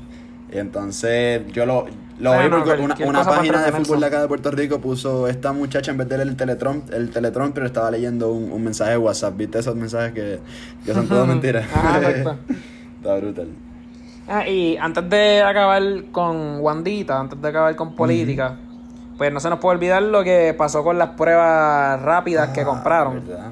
[0.54, 1.86] Y entonces yo lo,
[2.20, 5.28] lo vi Bueno, porque una, una página de fútbol de acá de Puerto Rico puso
[5.28, 8.64] esta muchacha en vez de leer el Teletron, el Teletron, pero estaba leyendo un, un
[8.64, 9.36] mensaje de WhatsApp.
[9.36, 10.40] ¿Viste esos mensajes que,
[10.86, 11.66] que son todas mentiras?
[11.66, 12.38] Exacto.
[13.02, 13.48] Está brutal.
[14.28, 15.82] Ah, y antes de acabar
[16.12, 18.58] con Wandita, antes de acabar con política,
[19.18, 22.66] pues no se nos puede olvidar lo que pasó con las pruebas rápidas que Ah,
[22.66, 23.22] compraron.
[23.28, 23.52] verdad.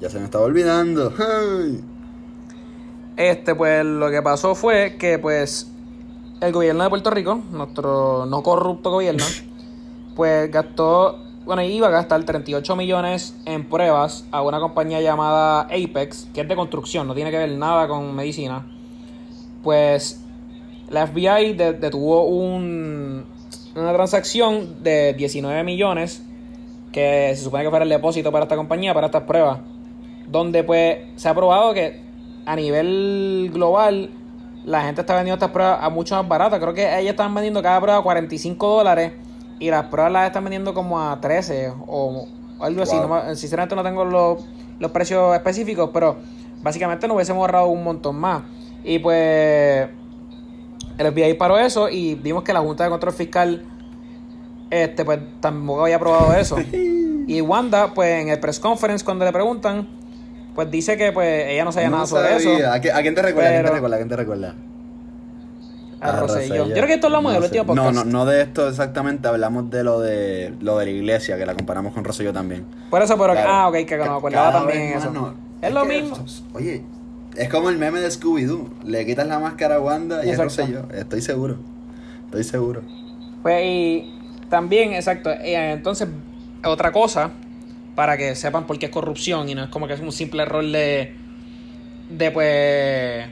[0.00, 1.12] Ya se me estaba olvidando.
[1.18, 1.80] Ay.
[3.16, 5.70] Este, pues lo que pasó fue que pues
[6.40, 9.24] el gobierno de Puerto Rico, nuestro no corrupto gobierno,
[10.16, 16.28] pues gastó, bueno, iba a gastar 38 millones en pruebas a una compañía llamada Apex,
[16.32, 18.66] que es de construcción, no tiene que ver nada con medicina.
[19.62, 20.20] Pues
[20.88, 23.24] la FBI de- detuvo un,
[23.76, 26.22] una transacción de 19 millones
[26.92, 29.58] que se supone que fuera el depósito para esta compañía, para estas pruebas,
[30.28, 32.00] donde pues se ha probado que
[32.46, 34.10] a nivel global
[34.64, 36.58] la gente está vendiendo estas pruebas a mucho más baratas.
[36.60, 39.12] Creo que ellas están vendiendo cada prueba a 45 dólares
[39.58, 42.26] y las pruebas las están vendiendo como a 13 o
[42.60, 42.96] algo así.
[42.96, 44.44] No me- sinceramente no tengo los,
[44.80, 46.16] los precios específicos, pero
[46.62, 48.42] básicamente nos hubiésemos ahorrado un montón más.
[48.84, 49.88] Y pues
[50.98, 53.64] el FBI paró eso y vimos que la Junta de Control Fiscal
[54.70, 56.56] este pues tampoco había aprobado eso.
[57.26, 59.88] y Wanda, pues en el press conference cuando le preguntan,
[60.54, 62.58] pues dice que pues ella no sabía No nada sobre sabía.
[62.58, 62.72] eso.
[62.72, 63.48] ¿A, qué- a quién te recuerda?
[63.50, 63.96] ¿A quién te Pero- recuerda?
[63.96, 64.54] ¿A quién te recuerda?
[66.02, 66.38] A A Rosselló.
[66.40, 66.66] Rosselló.
[66.68, 67.64] Yo creo que esto hablamos del No sé.
[67.64, 67.76] podcast.
[67.76, 71.44] No, no, no de esto exactamente, hablamos de lo de lo de la iglesia, que
[71.44, 72.64] la comparamos con Rosselló también.
[72.88, 73.48] Por eso, pero Claro.
[73.50, 75.10] ah, ok, que no me acordaba también eso.
[75.10, 75.34] no.
[75.60, 76.16] Es lo que, mismo.
[76.54, 76.82] Oye,
[77.36, 78.68] es como el meme de Scooby-Doo.
[78.84, 80.46] Le quitas la máscara a Wanda y Exacto.
[80.52, 80.88] es Rosselló.
[80.94, 81.58] Estoy seguro.
[82.26, 82.82] Estoy seguro.
[83.42, 84.12] Pues y
[84.48, 85.30] también, exacto.
[85.30, 86.08] eh, entonces,
[86.64, 87.30] otra cosa,
[87.94, 90.42] para que sepan por qué es corrupción y no es como que es un simple
[90.42, 91.14] error de.
[92.10, 93.26] de pues.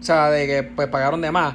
[0.00, 1.54] O sea, de que pues pagaron de más.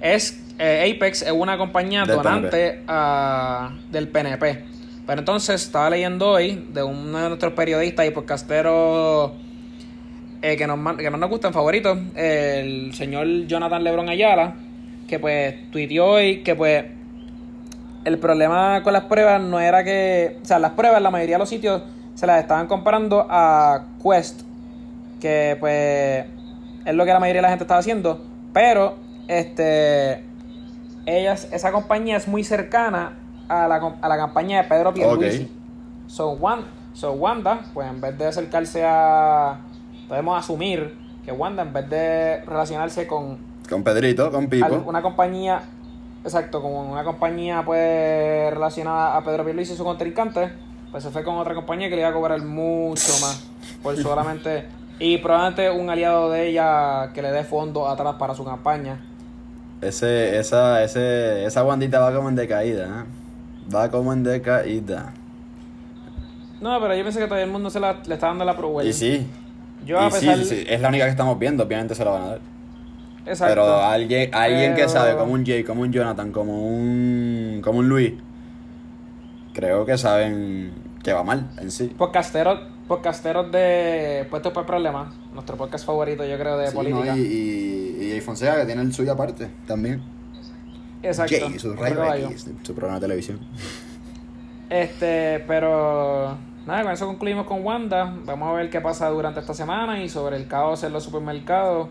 [0.00, 0.40] Es.
[0.58, 4.64] eh, Apex es una compañía Del donante a- del PNP.
[5.06, 9.32] Pero entonces estaba leyendo hoy de uno de nuestros periodistas y podcasteros
[10.46, 14.54] eh, que, nos, que más nos gustan favoritos, el señor Jonathan Lebron Ayala,
[15.08, 16.84] que pues tuiteó hoy que pues
[18.04, 21.38] el problema con las pruebas no era que, o sea, las pruebas la mayoría de
[21.38, 21.82] los sitios
[22.14, 24.42] se las estaban comparando a Quest,
[25.20, 26.26] que pues
[26.84, 28.96] es lo que la mayoría de la gente estaba haciendo, pero
[29.28, 30.22] este,
[31.06, 33.12] ellas, esa compañía es muy cercana
[33.48, 35.44] a la, a la campaña de Pedro Pierluisi.
[35.44, 35.50] Ok.
[36.06, 39.58] So, Wan- so, Wanda, pues en vez de acercarse a,
[40.08, 43.38] podemos asumir que Wanda en vez de relacionarse con
[43.68, 44.82] Con Pedrito, con Pipo.
[44.86, 45.62] una compañía,
[46.22, 50.50] exacto, como una compañía pues relacionada a Pedro Pierluisi y su contrincante,
[50.90, 53.46] pues se fue con otra compañía que le iba a cobrar mucho más
[53.82, 54.64] por solamente
[54.98, 59.00] y probablemente un aliado de ella que le dé fondos atrás para su campaña.
[59.80, 63.72] Ese, esa, ese, esa guandita va como en decaída, ¿eh?
[63.74, 65.12] Va como en decaída.
[66.60, 68.84] No, pero yo pensé que todo el mundo se la, le está dando la prueba.
[68.84, 69.26] Y sí.
[69.84, 72.04] Yo a y sí, pesar sí, sí, es la única que estamos viendo, obviamente se
[72.04, 72.40] la van a dar.
[73.26, 73.54] Exacto.
[73.54, 77.88] Pero alguien, alguien que sabe, como un Jay, como un Jonathan, como un, como un
[77.88, 78.12] Luis,
[79.54, 81.94] creo que saben que va mal en sí.
[81.96, 87.14] Podcasteros, podcasteros de Puestos por Problemas, nuestro podcast favorito yo creo de Sí, política.
[87.14, 87.16] ¿no?
[87.16, 90.02] Y, y, Fonseca, que tiene el suyo aparte, también.
[91.02, 91.34] Exacto.
[91.38, 93.38] Jay, su su programa de televisión.
[94.70, 98.14] Este, pero nada, con eso concluimos con Wanda.
[98.24, 101.88] Vamos a ver qué pasa durante esta semana y sobre el caos en los supermercados.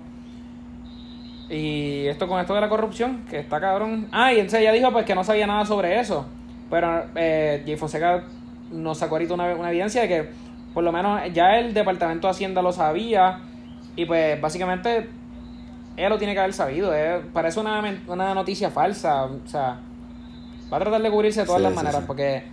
[1.49, 4.07] Y esto con esto de la corrupción, que está cabrón.
[4.11, 6.25] Ah, y entonces ella dijo pues que no sabía nada sobre eso.
[6.69, 8.23] Pero eh, Jay Fonseca
[8.71, 10.29] nos sacó ahorita una, una evidencia de que
[10.73, 13.41] por lo menos ya el Departamento de Hacienda lo sabía.
[13.95, 15.09] Y pues básicamente
[15.95, 16.95] ella lo tiene que haber sabido.
[16.95, 17.21] eh.
[17.33, 19.25] Parece una, una noticia falsa.
[19.25, 19.77] O sea,
[20.71, 22.03] va a tratar de cubrirse de todas Sí, las sí, maneras sí.
[22.07, 22.43] porque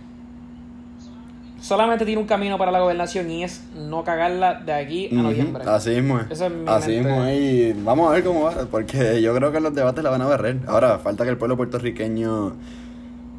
[1.61, 5.63] solamente tiene un camino para la gobernación y es no cagarla de aquí a noviembre.
[5.65, 6.25] Así mismo es.
[6.31, 7.07] Esa es mi Así mente.
[7.09, 7.39] mismo es.
[7.39, 10.25] Y vamos a ver cómo va, porque yo creo que los debates la van a
[10.25, 10.57] barrer.
[10.67, 12.53] Ahora, falta que el pueblo puertorriqueño.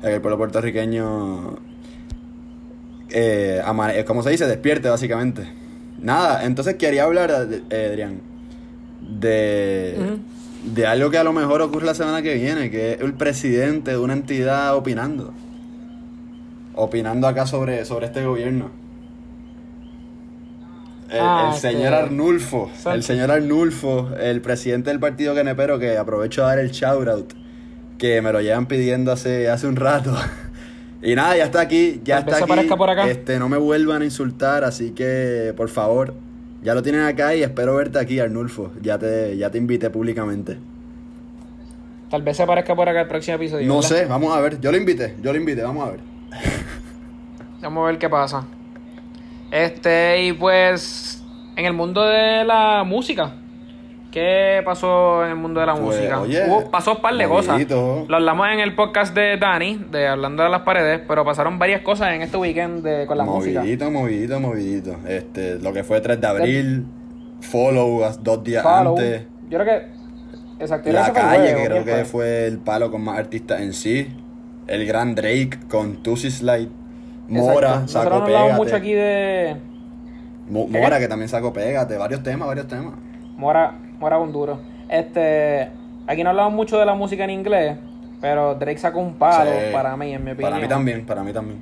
[0.00, 1.56] Que el pueblo puertorriqueño.
[3.10, 4.46] Eh, amane- eh, ¿Cómo se dice?
[4.46, 5.46] Despierte, básicamente.
[6.00, 7.30] Nada, entonces quería hablar,
[7.70, 8.20] eh, Adrián,
[9.00, 10.18] de.
[10.74, 13.90] De algo que a lo mejor ocurre la semana que viene, que es el presidente
[13.90, 15.34] de una entidad opinando.
[16.74, 18.70] Opinando acá sobre, sobre este gobierno.
[21.10, 22.92] El, Ah, el señor este- Arnulfo, Exacto.
[22.92, 27.32] el señor Arnulfo, el presidente del partido Genepero, que aprovecho a dar el shout out,
[27.98, 30.14] que me lo llevan pidiendo hace, hace un rato.
[31.04, 32.44] Y nada, ya está aquí, ya está aquí.
[32.44, 33.08] aparezca por acá.
[33.10, 36.14] Este, no me vuelvan a insultar, así que por favor,
[36.62, 38.70] ya lo tienen acá y espero verte aquí, Arnulfo.
[38.80, 40.58] Ya te, ya te invité públicamente.
[42.08, 43.66] Tal vez se aparezca por acá el próximo episodio.
[43.66, 43.88] No ¿verdad?
[43.88, 44.60] sé, vamos a ver.
[44.60, 46.00] Yo lo invité, yo lo invité, vamos a ver.
[47.62, 48.44] Vamos a ver qué pasa.
[49.50, 51.22] Este, y pues,
[51.56, 53.32] en el mundo de la música.
[54.10, 56.20] ¿Qué pasó en el mundo de la Pues, música?
[56.20, 57.52] oye, Hubo- pasó un par de cosas.
[57.52, 58.04] movidito.
[58.08, 61.80] Lo hablamos en el podcast de Dani, de Hablando de las Paredes, pero pasaron varias
[61.80, 63.60] cosas en este weekend de, con la música.
[63.60, 64.96] movidito, movidito, movidito.
[65.08, 66.86] Este, lo que fue 3 de abril,
[67.40, 68.98] follow as- dos días Follow.
[68.98, 69.22] antes.
[69.48, 70.02] Yo creo que.
[70.62, 73.72] Exacto, La el calle, que creo ¿quién que fue el palo con más artistas en
[73.72, 74.08] sí.
[74.66, 76.68] El gran Drake con Tusi Slide.
[77.28, 78.08] Mora, Exacto.
[78.14, 78.52] Hablamos Pégate.
[78.54, 79.56] mucho aquí de
[80.48, 80.80] Mo- ¿Qué?
[80.80, 81.96] Mora, que también sacó Pégate.
[81.96, 82.94] Varios temas, varios temas.
[83.36, 84.58] Mora, Mora un duro.
[84.88, 85.70] Este,
[86.06, 87.78] aquí no hablamos mucho de la música en inglés,
[88.20, 89.72] pero Drake sacó un palo Sí.
[89.72, 90.50] para mí, en mi opinión.
[90.50, 91.60] Para mí también, para mí también.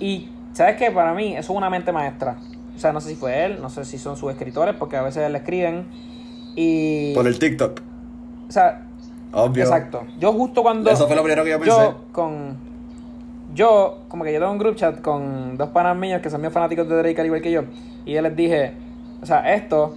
[0.00, 0.90] Y, ¿sabes qué?
[0.90, 2.36] Para mí, eso es una mente maestra.
[2.74, 5.02] O sea, no sé si fue él, no sé si son sus escritores, porque a
[5.02, 5.86] veces le escriben.
[6.54, 7.12] Y.
[7.14, 7.80] Por el TikTok,
[8.48, 8.82] O sea,
[9.32, 9.64] obvio.
[9.64, 10.04] exacto.
[10.18, 10.88] Yo justo cuando.
[10.90, 11.76] Eso fue lo primero que yo pensé.
[11.76, 12.67] Yo con.
[13.54, 16.52] Yo, como que yo tengo un group chat con dos panas míos que son bien
[16.52, 17.62] fanáticos de Drake al igual que yo.
[18.04, 18.72] Y yo les dije,
[19.22, 19.96] o sea, esto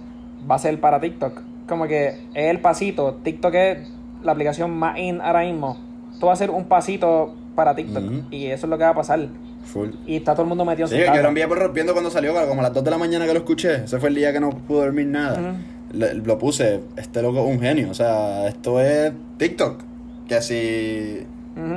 [0.50, 1.40] va a ser para TikTok.
[1.68, 3.18] Como que es el pasito.
[3.22, 3.78] TikTok es
[4.22, 5.76] la aplicación más in ahora mismo.
[6.12, 8.04] Esto va a ser un pasito para TikTok.
[8.30, 9.28] Y eso es lo que va a pasar.
[9.64, 9.90] Full.
[10.06, 11.16] Y está todo el mundo metido en Sí, su casa.
[11.16, 13.32] yo lo envié por rompiendo cuando salió, como a las 2 de la mañana que
[13.32, 13.84] lo escuché.
[13.84, 15.54] Ese fue el día que no pude dormir nada.
[15.92, 17.90] Le- lo puse, este loco es un genio.
[17.90, 19.80] O sea, esto es TikTok.
[20.26, 21.26] Que si.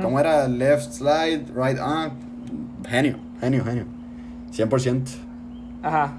[0.02, 0.48] ¿Cómo era?
[0.48, 2.12] Left slide, right on.
[2.88, 3.84] Genio, genio, genio.
[4.52, 5.02] 100%.
[5.82, 6.14] Ajá.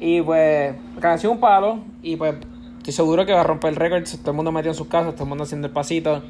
[0.00, 1.80] Y pues, canción un palo.
[2.02, 2.34] Y pues,
[2.78, 4.04] estoy seguro que va a romper el récord.
[4.04, 6.22] Todo el mundo metido en sus casas, todo el mundo haciendo el pasito.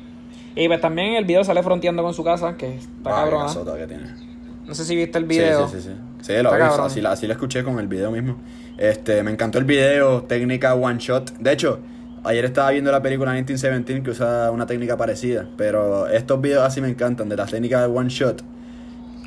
[0.57, 3.43] Y pues también el video sale fronteando con su casa, que está Ah, cabrón.
[3.43, 4.05] casota que tiene.
[4.67, 5.69] No sé si viste el video.
[5.69, 5.95] Sí, sí, sí.
[6.21, 8.37] Sí, Sí, lo vi, así, así lo escuché con el video mismo.
[8.77, 11.31] Este, me encantó el video, técnica one shot.
[11.39, 11.79] De hecho,
[12.25, 15.47] ayer estaba viendo la película 1917 que usa una técnica parecida.
[15.57, 18.43] Pero estos videos así me encantan, de la técnica de one shot.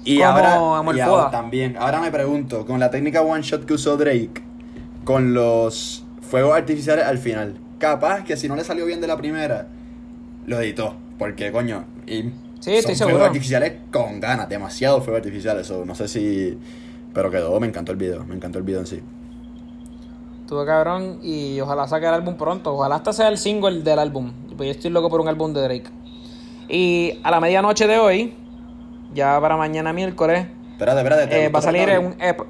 [0.03, 3.73] Y Como ahora, y ahora también, ahora me pregunto, con la técnica one shot que
[3.73, 4.41] usó Drake,
[5.03, 9.17] con los fuegos artificiales al final, capaz que si no le salió bien de la
[9.17, 9.67] primera,
[10.47, 10.95] lo editó.
[11.19, 13.15] Porque, coño, y Sí, son seguro.
[13.15, 15.67] fuegos artificiales con ganas, demasiado fuegos artificiales.
[15.67, 16.57] so, no sé si.
[17.13, 19.01] Pero quedó, me encantó el video, me encantó el video en sí.
[20.51, 22.73] Estuvo cabrón y ojalá saque el álbum pronto.
[22.73, 24.33] Ojalá hasta sea el single del álbum.
[24.57, 25.89] Pues yo estoy loco por un álbum de Drake.
[26.67, 28.35] Y a la medianoche de hoy,
[29.13, 31.27] ya para mañana miércoles, Espérate, espérate.
[31.27, 32.41] ¿te eh, va a salir un EP.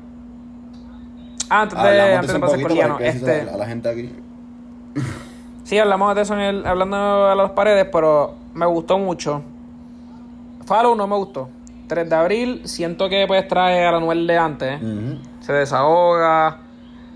[1.48, 4.16] Antes de, antes de pasar con Liano, este, a la gente aquí.
[5.64, 9.44] Sí, hablamos de eso en el, hablando a las paredes, pero me gustó mucho.
[10.66, 11.50] Follow no me gustó.
[11.86, 14.82] 3 de abril, siento que pues trae a la de antes.
[14.82, 15.20] Ujú.
[15.40, 16.71] Se desahoga.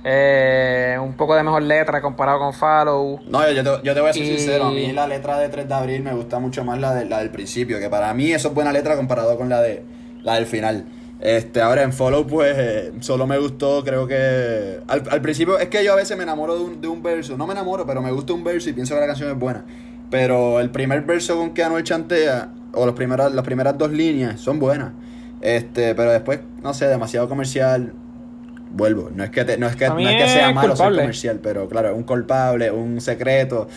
[0.07, 3.21] Eh, un poco de mejor letra comparado con Follow.
[3.27, 5.49] No, yo, te, yo te voy a ser Y- sincero, a mí la letra de
[5.49, 8.31] 3 de abril me gusta mucho más la, de, la del principio, que para mí
[8.31, 9.83] eso es buena letra comparado con la de
[10.21, 10.85] la del final.
[11.19, 15.69] Este, ahora en Follow pues eh, solo me gustó, creo que al, al principio es
[15.69, 18.01] que yo a veces me enamoro de un, de un verso, no me enamoro, pero
[18.01, 19.65] me gusta un verso y pienso que la canción es buena.
[20.11, 24.39] Pero el primer verso con que Anuel chantea, o los primeras, las primeras dos líneas,
[24.39, 24.91] son buenas.
[25.41, 27.93] Este, pero después, no sé, demasiado comercial.
[28.71, 30.87] Vuelvo, no es que, te- no es que, no es que sea es malo ser
[30.91, 33.67] comercial, pero claro, un culpable, un secreto.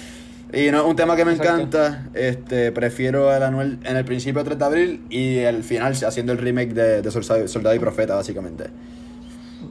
[0.53, 1.55] Y no, un tema que me Exacto.
[1.61, 6.33] encanta, este, prefiero el Anuel en el principio 3 de abril y el final haciendo
[6.33, 8.65] el remake de, de Soldado, Soldado y Profeta, básicamente.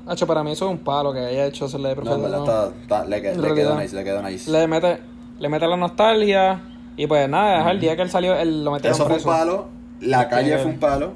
[0.06, 2.15] Hacho, para mí eso es un palo que haya hecho de No, profeta.
[2.15, 2.43] en verdad ¿no?
[2.43, 3.80] está- está- le, le quedó realidad.
[3.82, 4.51] nice, le quedó nice.
[4.51, 4.99] Le mete,
[5.39, 6.62] le mete la nostalgia.
[6.95, 9.23] Y pues nada, es el día que él salió, él lo metieron Eso fue un
[9.23, 9.67] palo,
[10.01, 11.13] la calle fue un palo.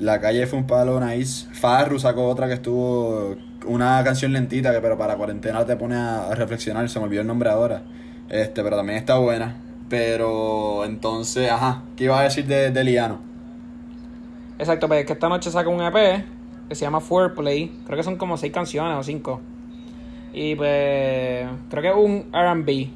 [0.00, 1.46] La calle fue un palo nice.
[1.52, 3.36] Farru sacó otra que estuvo
[3.66, 7.26] una canción lentita que pero para cuarentena te pone a, reflexionar, se me olvidó el
[7.26, 7.82] nombre ahora.
[8.30, 9.58] Este, pero también está buena.
[9.90, 13.18] Pero entonces, ajá, ¿qué iba a decir de, de Liano?
[14.58, 16.24] Exacto, pues que esta noche saca un EP
[16.70, 17.70] que se llama Foreplay.
[17.84, 19.42] Creo que son como seis canciones o cinco.
[20.32, 22.88] Y pues creo que es un RB.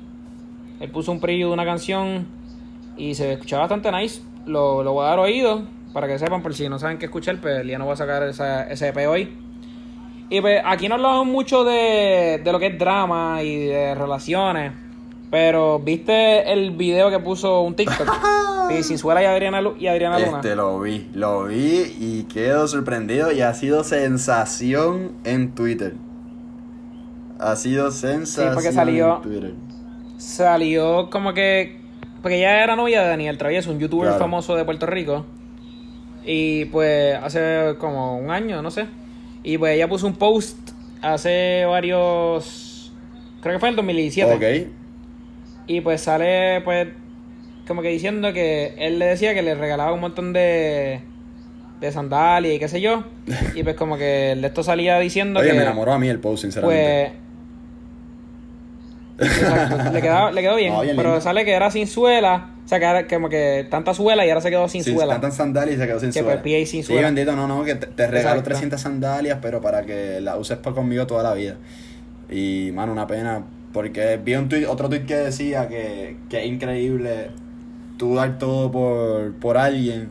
[0.80, 2.26] Él puso un preview de una canción
[2.96, 4.22] y se escuchaba bastante nice.
[4.46, 7.40] Lo, lo voy a dar oído para que sepan, por si no saben qué escuchar,
[7.40, 9.32] pues ya no va a sacar esa, ese EP hoy.
[10.28, 14.72] Y pues aquí no hablamos mucho de, de lo que es drama y de relaciones.
[15.30, 20.18] Pero viste el video que puso un TikTok de Sinzuela y Adriana, Lu- y Adriana
[20.18, 20.36] Luna.
[20.38, 25.94] Este lo vi, lo vi y quedo sorprendido y ha sido sensación en Twitter.
[27.38, 29.54] Ha sido sensación porque salió- en Twitter.
[30.16, 31.80] salió como que.
[32.22, 34.20] Porque ella era novia de Daniel Travieso, un youtuber Claro.
[34.24, 35.26] famoso de Puerto Rico.
[36.24, 38.86] Y pues hace como un año, no sé.
[39.42, 40.56] Y pues ella puso un post
[41.02, 42.92] hace varios.
[43.42, 44.34] Creo que fue en el 2017.
[44.34, 44.68] Ok.
[45.66, 46.88] Y pues sale, pues,
[47.66, 51.00] como que diciendo que él le decía que le regalaba un montón de.
[51.80, 53.04] de sandalias y qué sé yo.
[53.54, 55.56] Y pues como que el de esto salía diciendo Oye, que.
[55.56, 57.12] me enamoró a mí el post, sinceramente.
[59.18, 59.30] Pues.
[59.40, 61.20] Exacto, le, quedaba- le quedó bien, No, bien pero lindo.
[61.20, 64.40] sale que era sin suela, o sea, que era como que tanta suela y ahora
[64.40, 65.14] se quedó sin Sí, suela.
[65.14, 66.34] tantas sandalias y se quedó sin Que suela.
[66.34, 67.02] por pie sin Sí, suela.
[67.08, 68.50] bendito, no, no, que te, te regalo Exacto.
[68.50, 71.56] 300 sandalias, pero para que las uses por conmigo toda la vida.
[72.30, 76.46] Y, mano, una pena, porque vi un tuit, otro tweet que decía que, que es
[76.46, 77.30] increíble
[77.98, 80.08] tú dar todo por, por alguien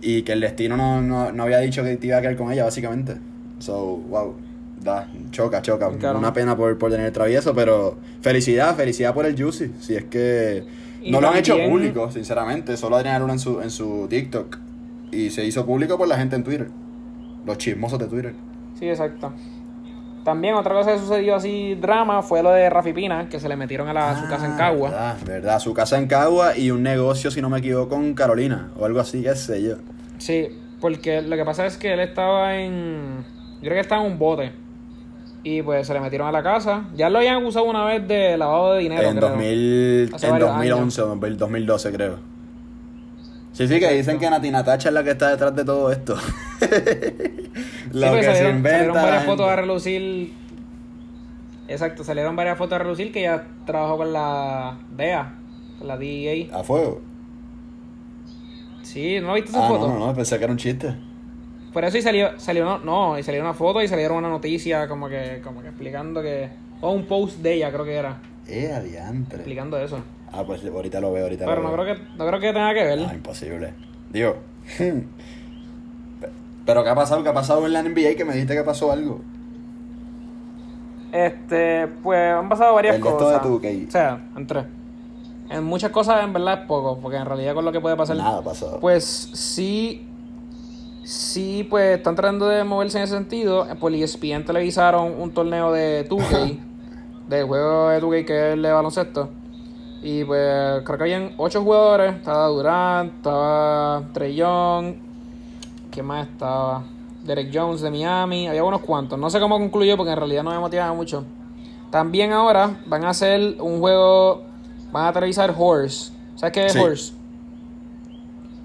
[0.00, 2.50] y que el destino no, no, no había dicho que te iba a quedar con
[2.50, 3.16] ella, básicamente.
[3.60, 4.34] So, wow,
[4.82, 5.90] da, choca, choca.
[5.98, 6.18] Claro.
[6.18, 9.70] Una pena por, por tener el travieso, pero felicidad, felicidad por el Juicy.
[9.78, 10.64] Si es que
[11.10, 12.76] no lo han hecho público, sinceramente.
[12.76, 14.58] Solo Adriana Luna en su, en su TikTok.
[15.10, 16.68] Y se hizo público por la gente en Twitter.
[17.44, 18.34] Los chismosos de Twitter.
[18.78, 19.32] Sí, exacto.
[20.24, 23.56] También otra cosa que sucedió así, drama, fue lo de Rafi Pina, que se le
[23.56, 24.90] metieron a, la, su casa en Ah, Cagua.
[24.90, 25.58] Verdad, verdad.
[25.58, 28.70] Su casa en Cagua y un negocio, si no me equivoco, con Carolina.
[28.78, 29.76] O algo así, qué sé yo.
[30.18, 30.48] Sí,
[30.80, 33.24] porque lo que pasa es que él estaba en.
[33.60, 34.52] Yo creo que estaba en un bote.
[35.44, 36.84] Y pues se le metieron a la casa.
[36.94, 39.02] Ya lo habían acusado una vez de lavado de dinero.
[39.08, 39.28] en creo.
[39.30, 42.18] 2000, Hace en varios 2011 o 2012, creo.
[43.52, 46.14] Sí, sí, que dicen que Nati Natacha es la que está detrás de todo esto.
[47.92, 48.76] Lo porque que se salieron, inventa.
[48.78, 50.32] salieron varias fotos a relucir.
[51.68, 55.34] Exacto, salieron varias fotos a relucir que ella trabajó con la DEA,
[55.78, 56.56] con la DEA.
[56.58, 57.00] ¿A fuego?
[58.82, 59.88] Sí, ¿no viste esa Ah, foto?
[59.88, 60.94] no, no, no, pensé que era un chiste.
[61.72, 64.86] Por eso y salió, salió no, no, y salió una foto y salieron una noticia
[64.88, 66.50] como que, como que explicando que.
[66.80, 68.18] O un post de ella, creo que era,
[68.48, 69.36] Eh, adiantre.
[69.36, 69.98] explicando eso.
[70.32, 71.84] Ah, pues ahorita lo veo, ahorita Pero lo no veo.
[71.84, 72.98] creo que, no creo que tenga que ver.
[73.08, 73.72] Ah, imposible.
[74.10, 74.36] Digo.
[76.66, 77.22] Pero ¿qué ha pasado?
[77.22, 78.14] ¿Qué ha pasado en la NBA?
[78.16, 79.20] Que me dijiste que pasó algo.
[81.12, 83.42] Este, pues han pasado varias El cosas.
[83.42, 83.88] de 2K.
[83.88, 84.64] O sea, entre.
[85.50, 88.16] En muchas cosas en verdad es poco, porque en realidad con lo que puede pasar.
[88.16, 88.80] Nada ha pasado.
[88.80, 90.08] Pues sí.
[91.04, 93.66] Sí, pues están tratando de moverse en ese sentido.
[93.80, 96.58] Por ESPN televisaron un torneo de 2K.
[97.28, 99.28] del juego de 2K que es el de baloncesto.
[100.02, 102.16] Y pues creo que habían 8 jugadores.
[102.16, 104.94] Estaba Durant, estaba Trey Young.
[105.90, 106.82] ¿Quién más estaba?
[107.24, 109.18] Derek Jones de Miami, había unos cuantos.
[109.18, 111.24] No sé cómo concluyó porque en realidad no me motivaba mucho.
[111.90, 114.42] También ahora van a hacer un juego,
[114.90, 116.12] van a televisar Horse.
[116.34, 116.78] ¿Sabes qué es Sí.
[116.80, 117.12] Horse?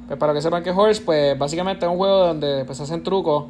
[0.07, 3.45] Pues para que sepan que Horse, pues básicamente es un juego donde pues hacen trucos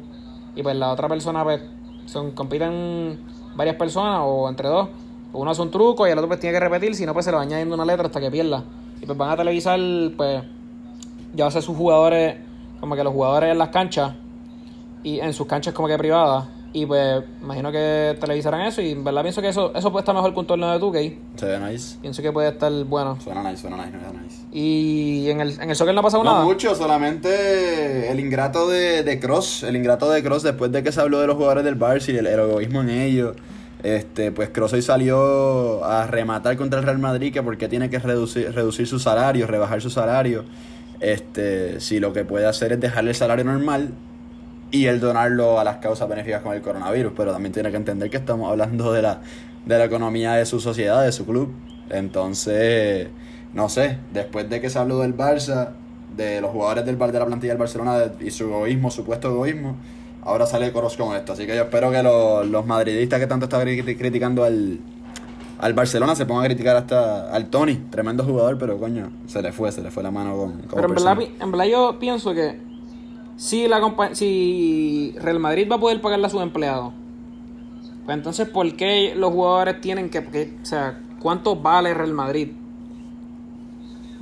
[0.56, 1.62] y pues la otra persona pues
[2.06, 3.20] son, compiten
[3.54, 4.88] varias personas o entre dos.
[5.32, 7.30] Uno hace un truco y el otro pues tiene que repetir, si no pues se
[7.30, 8.64] le va añadiendo una letra hasta que pierda.
[9.00, 9.78] Y pues van a televisar
[10.16, 10.42] pues
[11.32, 12.36] ya va a ser sus jugadores,
[12.80, 14.14] como que los jugadores en las canchas
[15.04, 16.48] y en sus canchas como que privadas.
[16.72, 20.14] Y pues imagino que televisarán eso y en verdad pienso que eso, eso puede estar
[20.14, 21.16] mejor que un torneo de 2K.
[21.36, 21.96] Se ve nice.
[22.02, 23.18] Pienso que puede estar bueno.
[23.22, 24.36] Suena nice, suena nice, suena nice.
[24.52, 26.44] Y en el, en el soccer no ha pasado No nada.
[26.44, 31.00] mucho, solamente el ingrato de, de Cross, el ingrato de Cross después de que se
[31.00, 33.36] habló de los jugadores del Barça y el, el egoísmo en ellos.
[33.82, 37.98] Este, pues Cross hoy salió a rematar contra el Real Madrid que porque tiene que
[37.98, 40.44] reducir, reducir su salario, rebajar su salario.
[41.00, 43.90] Este, si lo que puede hacer es dejarle el salario normal
[44.70, 48.10] y el donarlo a las causas benéficas con el coronavirus, pero también tiene que entender
[48.10, 49.20] que estamos hablando de la,
[49.66, 51.50] de la economía de su sociedad, de su club.
[51.90, 53.08] Entonces,
[53.54, 55.70] no sé, después de que se habló del Barça,
[56.16, 59.28] de los jugadores del Bar de la plantilla del Barcelona de- y su egoísmo, supuesto
[59.30, 59.76] egoísmo,
[60.22, 61.32] ahora sale Coros con esto.
[61.32, 64.78] Así que yo espero que los, los madridistas que tanto están cri- criticando al,
[65.60, 69.52] al Barcelona se pongan a criticar hasta al Tony, tremendo jugador, pero coño, se le
[69.52, 72.34] fue, se le fue la mano con, como Pero en verdad, en verdad yo pienso
[72.34, 72.58] que
[73.38, 73.80] si la
[74.12, 76.92] si Real Madrid va a poder pagarle a sus empleados,
[78.04, 82.48] pues entonces ¿por qué los jugadores tienen que, porque, o sea, cuánto vale Real Madrid?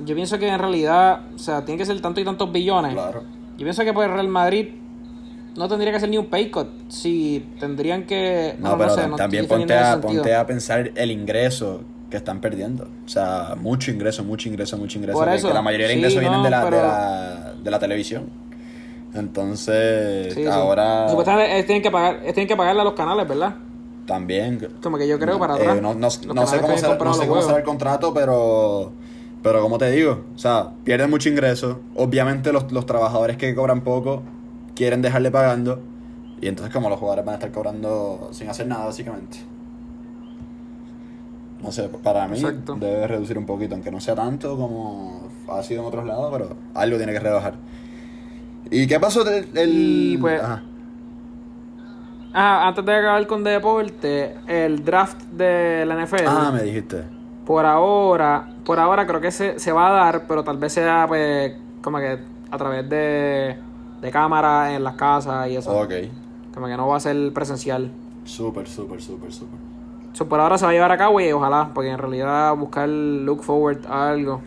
[0.05, 2.93] Yo pienso que en realidad, o sea, tiene que ser tantos y tantos billones.
[2.93, 3.23] Claro.
[3.57, 4.67] Yo pienso que pues Real Madrid
[5.55, 6.67] no tendría que hacer ni un pay cut.
[6.87, 8.55] Si tendrían que.
[8.59, 12.17] No, bueno, pero sé, tam- no también ponte a, ponte a pensar el ingreso que
[12.17, 12.87] están perdiendo.
[13.03, 15.17] O sea, mucho ingreso, mucho ingreso, mucho ingreso.
[15.17, 17.79] Por eso, que la mayoría de sí, ingresos vienen de la, de, la, de la
[17.79, 18.29] televisión.
[19.19, 20.47] Entonces, Sí, sí.
[20.47, 23.55] ahora Supuestamente tienen que pagar, tienen que pagarle a los canales, ¿verdad?
[24.05, 24.65] también.
[24.81, 25.81] Como que yo creo para Eh, atrás.
[25.81, 26.47] no, no- no sé cómo,
[26.77, 28.93] será, no sé cómo será el contrato, pero,
[29.43, 31.81] pero como te digo, o sea, pierden mucho ingreso.
[31.93, 34.21] Obviamente los, los trabajadores que cobran poco
[34.75, 35.81] quieren dejarle pagando.
[36.39, 39.39] Y entonces como los jugadores van a estar cobrando sin hacer nada, básicamente.
[41.61, 42.75] No sé, para mí Exacto.
[42.79, 46.55] debe reducir un poquito, aunque no sea tanto como ha sido en otros lados, pero
[46.75, 47.55] algo tiene que rebajar.
[48.71, 50.63] ¿Y qué pasó del- Y, pues, Ajá.
[52.33, 56.25] Ah, antes de acabar con deporte, el draft de la NFL.
[56.27, 57.03] Ah, me dijiste.
[57.45, 61.05] Por ahora, por ahora creo que se, se va a dar, pero tal vez sea
[61.07, 62.19] pues como que
[62.51, 63.57] a través de,
[64.01, 65.71] de cámaras en las casas y eso.
[65.79, 65.93] Ok.
[66.53, 67.89] Como que no va a ser presencial.
[68.25, 69.57] Súper, súper, súper, súper.
[70.27, 73.43] Por ahora se va a llevar a cabo y ojalá, porque en realidad buscar look
[73.43, 74.41] forward a algo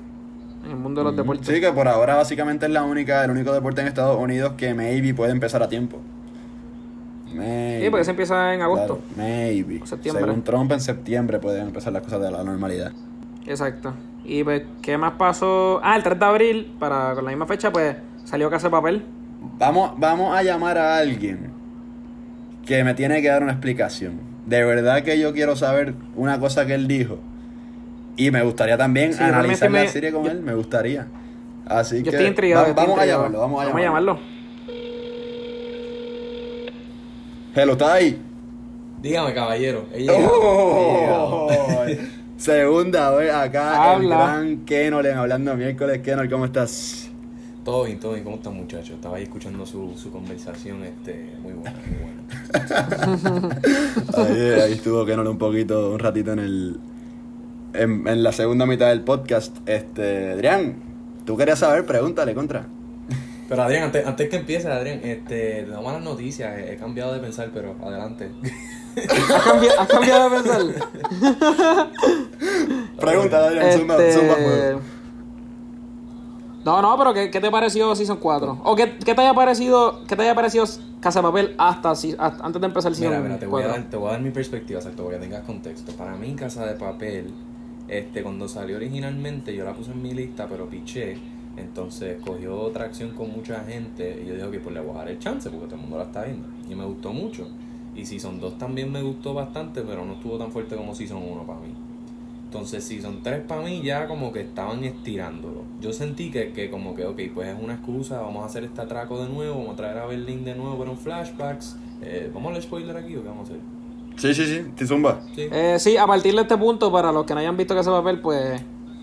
[0.64, 1.46] en el mundo de los deportes.
[1.46, 4.74] Sí, que por ahora básicamente es la única, el único deporte en Estados Unidos que
[4.74, 6.00] maybe puede empezar a tiempo.
[7.34, 7.84] Maybe.
[7.84, 9.00] Sí, porque se empieza en agosto.
[9.14, 9.80] Claro, maybe.
[9.82, 10.24] O septiembre.
[10.24, 12.92] Según Trump, en septiembre pueden empezar las cosas de la normalidad.
[13.46, 13.94] Exacto.
[14.24, 15.80] Y pues, ¿qué más pasó?
[15.82, 19.04] Ah, el 3 de abril, para con la misma fecha, pues salió Casa de Papel.
[19.58, 21.50] Vamos, vamos a llamar a alguien
[22.66, 24.20] que me tiene que dar una explicación.
[24.46, 27.18] De verdad que yo quiero saber una cosa que él dijo.
[28.20, 31.06] Y me gustaría también Sí, analizar la me- serie con yo- él, me gustaría.
[31.66, 32.62] Así Yo que estoy intrigado.
[32.62, 33.84] va- yo estoy vamos a llamarlo, vamos a llamarlo.
[33.86, 34.18] llamarlo.
[37.54, 38.20] Hello, ¿está ahí?
[39.02, 39.86] Dígame, caballero.
[39.92, 41.48] Oh, llegado.
[42.36, 43.96] segunda vez acá Habla.
[44.02, 46.00] el gran Kenolen hablando miércoles.
[46.02, 47.08] Kenol, ¿cómo estás?
[47.64, 48.24] Todo bien, todo bien.
[48.24, 48.90] ¿Cómo están, muchachos?
[48.90, 50.84] Estaba ahí escuchando su, su conversación.
[50.84, 52.20] Este, muy buena, muy buena.
[54.16, 56.80] Ahí, ahí estuvo Kenol un poquito, un ratito en el
[57.74, 59.56] en, en la segunda mitad del podcast.
[59.66, 60.76] Este, Adrián,
[61.24, 62.66] tú querías saber, pregúntale contra.
[63.48, 66.56] Pero Adrián, antes, antes que empiece, Adrián, este, te malas noticias.
[66.58, 68.30] He, he cambiado de pensar, pero adelante.
[69.08, 70.60] ¿Has cambiado, has cambiado de pensar?
[73.00, 74.44] Pregúntale, Adrián, zumba, zumba Este...
[74.44, 74.80] fuego.
[76.64, 78.60] No, no, pero ¿qué, qué te pareció Season 4?
[78.64, 80.66] ¿O qué, qué te haya parecido qué te haya parecido
[81.00, 83.62] Casa de Papel hasta, si- hasta- antes de empezar el Season Mira, mira, te voy,
[83.62, 83.80] a 4?
[83.82, 85.92] dar, te voy a dar mi perspectiva, exacto, para que tengas contexto.
[85.92, 87.32] Para mí, Casa de Papel,
[87.90, 91.16] este, cuando salió originalmente, yo la puse en mi lista, pero piché.
[91.56, 95.08] Entonces cogió tracción con mucha gente y yo dije, que pues le voy a dar
[95.08, 96.46] el chance porque todo el mundo la está viendo.
[96.68, 97.48] Y me gustó mucho.
[97.96, 101.42] Y Season 2 también me gustó bastante, pero no estuvo tan fuerte como Season 1
[101.42, 101.74] para mí.
[102.44, 105.64] Entonces Season 3 para mí ya como que estaban estirándolo.
[105.80, 108.80] Yo sentí que, que como que, ok, pues es una excusa, vamos a hacer este
[108.80, 111.76] atraco de nuevo, vamos a traer a Berlín de nuevo para un flashbacks.
[112.02, 113.79] Eh, ¿Vamos al spoiler aquí o qué vamos a hacer?
[114.16, 115.20] Sí, sí, sí, te zumba.
[115.34, 115.48] Sí.
[115.50, 117.96] Eh, sí, a partir de este punto, para los que no hayan visto Casa de
[117.98, 118.62] Papel, pues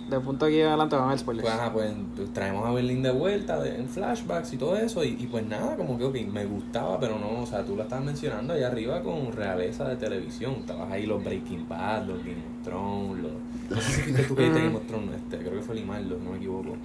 [0.09, 1.45] De punto aquí adelante van a ver spoilers.
[1.49, 5.03] Pues, ajá, pues, pues, traemos a Berlín de vuelta de- en flashbacks y todo eso.
[5.03, 7.83] Y, y pues nada, como que ok, me gustaba, pero no, o sea, tú la
[7.83, 10.53] estabas mencionando allá arriba con realeza de televisión.
[10.61, 13.31] Estabas ahí los Breaking Bad, los Game of Thrones, los.
[13.69, 16.17] No sé si fuiste tú que viste Game of Thrones, este, creo que fue Limardo,
[16.23, 16.77] no me equivoco.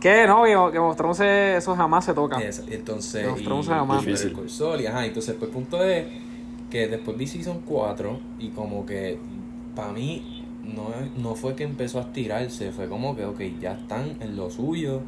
[0.00, 2.40] Que no, que, que mostramos eso jamás se toca.
[2.40, 4.02] Es- entonces, Game of y, Thrones jamás.
[4.02, 4.36] y Better Difícil.
[4.36, 6.06] Call Saul, y ajá, entonces pues el punto es
[6.74, 9.16] que después vi Season 4 y como que
[9.76, 10.88] para mí no,
[11.22, 15.02] no fue que empezó a estirarse, fue como que, ok, ya están en lo suyo,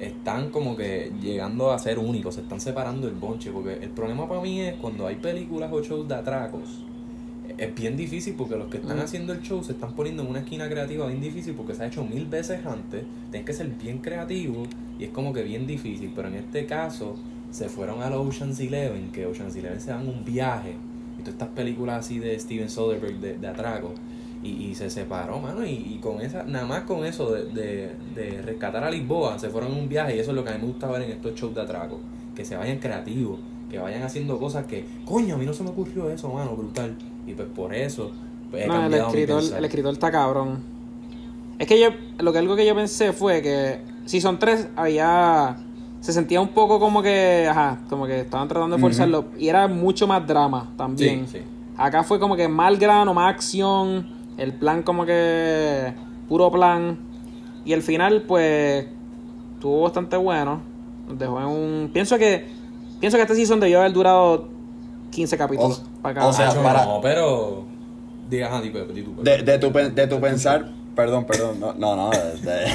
[0.00, 4.28] están como que llegando a ser únicos, se están separando el bonche, porque el problema
[4.28, 6.82] para mí es cuando hay películas o shows de atracos,
[7.56, 9.02] es bien difícil porque los que están Mm.
[9.02, 11.86] haciendo el show se están poniendo en una esquina creativa bien difícil porque se ha
[11.86, 14.64] hecho mil veces antes, tienes que ser bien creativo
[14.98, 17.14] y es como que bien difícil, pero en este caso
[17.52, 20.74] se fueron a los Ocean's Eleven, que Ocean's Eleven se dan un viaje,
[21.30, 23.92] estas películas así de Steven Soderbergh de, de atraco,
[24.42, 27.92] y, y se separó, mano, y, y con esa, nada más con eso de, de,
[28.14, 30.54] de rescatar a Lisboa, se fueron en un viaje, y eso es lo que a
[30.54, 31.98] mí me gusta ver en estos shows de atraco,
[32.34, 33.38] que se vayan creativos,
[33.70, 36.94] que vayan haciendo cosas que, coño, a mí no se me ocurrió eso, mano, brutal,
[37.26, 38.12] y pues por eso,
[38.50, 39.58] pues he No, el mi escritor, pensar.
[39.58, 40.74] el escritor está cabrón.
[41.58, 45.56] Es que yo, lo que algo que yo pensé fue que Season 3 había.
[46.04, 49.24] Se sentía un poco como que, ajá, como que estaban tratando de forzarlo.
[49.38, 51.26] Y era mucho más drama también.
[51.26, 51.44] Sí, sí.
[51.78, 54.06] Acá fue como que más grano, más acción.
[54.36, 55.94] El plan como que
[56.28, 56.98] puro plan.
[57.64, 58.84] Y el final, pues,
[59.54, 60.60] estuvo bastante bueno.
[61.08, 61.90] Nos dejó en un...
[61.90, 62.48] Pienso que
[63.00, 64.48] pienso que este season debió haber durado
[65.10, 65.84] 15 capítulos.
[65.86, 67.64] O- para cada o sea, Nacho, para- no, pero,
[68.28, 68.70] diga, di
[69.02, 72.66] tú, De, de, tu, de tu pensar, perdón, perdón, no, no, no, de,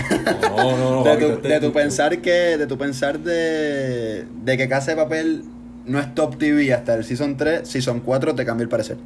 [0.41, 4.57] No, no, no, de Javi, tu, de tu pensar que, de tu pensar de, de
[4.57, 5.43] que Casa de Papel
[5.85, 8.97] no es top TV hasta el Season 3, Season 4 te cambia el parecer.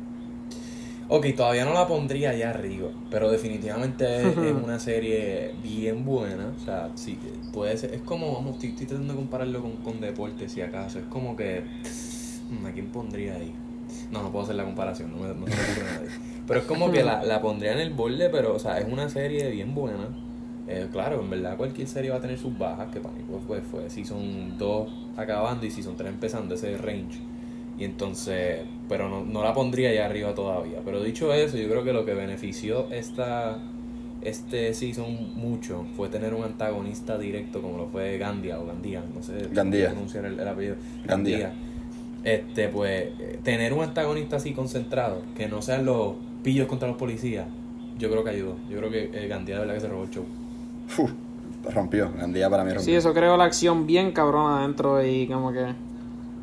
[1.09, 6.51] Ok, todavía no la pondría allá arriba, pero definitivamente es, es una serie bien buena.
[6.59, 7.19] O sea, sí,
[7.51, 7.93] puede ser.
[7.93, 10.99] Es como, vamos, estoy, estoy tratando de compararlo con, con deporte, si acaso.
[10.99, 11.61] Es como que.
[12.49, 13.53] mm, ¿A quién pondría ahí?
[14.11, 16.09] No, no puedo hacer la comparación, no, me, no me ocurre nadie.
[16.47, 19.09] Pero es como que la, la pondría en el borde, pero, o sea, es una
[19.09, 20.09] serie bien buena.
[20.67, 23.43] Eh, claro, en verdad cualquier serie va a tener sus bajas, que para mí pues,
[23.45, 24.87] fue, fue Season 2
[25.17, 27.19] acabando y Season 3 empezando, ese range.
[27.77, 30.79] Y entonces, pero no, no la pondría allá arriba todavía.
[30.85, 33.57] Pero dicho eso, yo creo que lo que benefició esta,
[34.21, 39.23] este season mucho fue tener un antagonista directo como lo fue Gandia o Gandía, no
[39.23, 39.85] sé Gandía.
[39.85, 40.75] cómo pronunciar el, el apellido.
[41.05, 41.51] Gandía.
[42.23, 46.13] Este, pues, eh, tener un antagonista así concentrado, que no sean los
[46.43, 47.47] pillos contra los policías,
[47.97, 48.55] yo creo que ayudó.
[48.69, 50.25] Yo creo que eh, Gandía de verdad que se robó el show.
[50.97, 51.11] Uf,
[51.73, 52.85] rompió, Gandía para mí rompió.
[52.85, 55.73] Sí, eso creó la acción bien cabrona adentro y como que...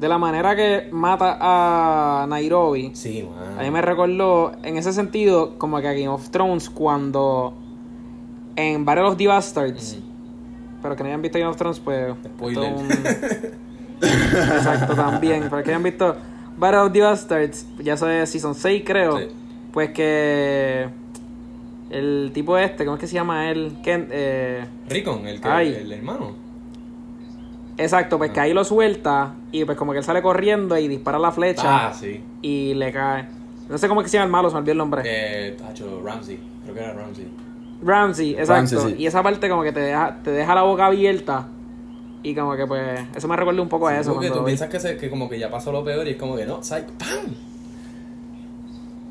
[0.01, 3.59] De la manera que mata a Nairobi, Sí, man.
[3.59, 7.53] a mí me recordó, en ese sentido, como que a Game of Thrones cuando
[8.57, 10.03] en Battle of the Bastards, Ujú.
[10.83, 12.15] pero que no hayan visto Game of Thrones, pues...
[12.25, 12.73] Spoiler.
[12.73, 12.89] un-
[14.03, 15.51] Exacto, también.
[15.51, 16.17] Para que hayan visto
[16.57, 19.25] Battle of the Bastards, ya eso es Season 6 creo, Sí.
[19.73, 20.89] Pues que...
[21.91, 23.79] El tipo este, ¿cómo es que se llama él?
[23.83, 25.75] Ken, eh, Rickon, el, que, Ay.
[25.81, 26.37] el hermano.
[27.77, 31.19] Exacto, pues que ahí lo suelta y pues como que él sale corriendo y dispara
[31.19, 32.23] la flecha Ah, sí.
[32.43, 33.27] y le cae.
[33.69, 35.03] No sé cómo es que se llama el malo, se me olvidó el nombre.
[35.05, 36.39] Eh, Tacho, Ramsey.
[36.63, 37.29] Creo que era Ramsey.
[37.83, 38.55] Ramsey, exacto.
[38.55, 39.03] Ramsey, sí.
[39.03, 41.49] Y esa parte como que te deja, te deja la boca abierta
[42.23, 44.13] y como que pues eso me recuerda un poco a eso.
[44.15, 46.37] Porque tú piensas que, se, que como que ya pasó lo peor y es como
[46.37, 47.35] que no, ¡pam!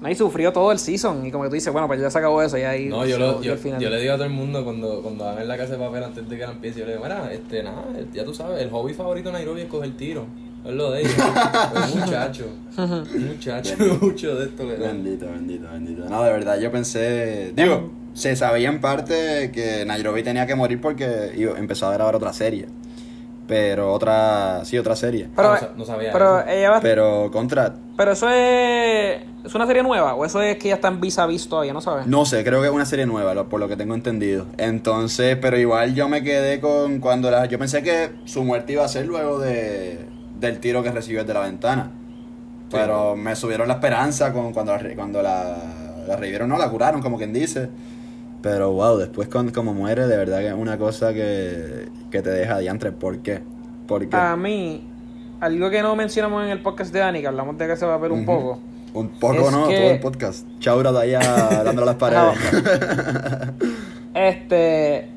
[0.02, 2.18] No, y sufrió todo el season y como que tú dices, bueno, pues ya se
[2.18, 3.82] acabó eso y ahí No, yo, se lo, yo, final.
[3.82, 6.04] yo le digo a todo el mundo cuando, cuando van en la casa de papel
[6.04, 7.84] antes de que la empiece, yo le digo, mira, este, nada,
[8.14, 10.26] ya tú sabes, el hobby favorito de Nairobi es coger tiro.
[10.66, 11.14] Es lo de ellos.
[11.94, 12.46] un muchacho.
[12.78, 14.64] Un muchacho, mucho de esto.
[14.66, 14.88] le da.
[14.88, 16.06] Bendito, bendito, bendito.
[16.10, 17.54] No, de verdad, yo pensé.
[17.56, 22.16] Digo, se sabía en parte que Nairobi tenía que morir porque iba- empezó a grabar
[22.16, 22.68] otra serie.
[23.50, 24.64] Pero otra.
[24.64, 25.28] Sí, otra serie.
[25.36, 26.50] Pero, Ah, no sa- no sabía pero eso.
[26.50, 27.74] ella va- Pero contra.
[27.98, 31.18] pero eso es es una serie nueva o eso es que ya está en vis
[31.18, 32.06] a vis todavía, no sabes.
[32.06, 34.46] No sé, creo que es una serie nueva, lo- por lo que tengo entendido.
[34.58, 37.46] Entonces, pero igual yo me quedé con cuando la.
[37.48, 40.06] Yo pensé que su muerte iba a ser luego de,
[40.40, 41.92] del tiro que recibió desde la ventana.
[42.70, 45.58] Pero me subieron la esperanza con, cuando, la, cuando la,
[46.08, 47.68] la revivieron, no, la curaron, como quien dice.
[48.42, 52.30] Pero wow, después con, como muere, de verdad que es una cosa que, que te
[52.30, 52.92] deja diantre.
[52.92, 53.42] ¿Por qué?
[53.88, 54.88] Porque A mí,
[55.42, 57.96] algo que no mencionamos en el podcast de Dani, que hablamos de que se va
[57.96, 58.60] a ver un poco.
[58.94, 59.68] un poco, es ¿no?
[59.68, 60.48] que- Todo el podcast.
[60.60, 61.20] Chaura de allá
[61.64, 62.38] dándole a las paredes.
[64.14, 65.10] Este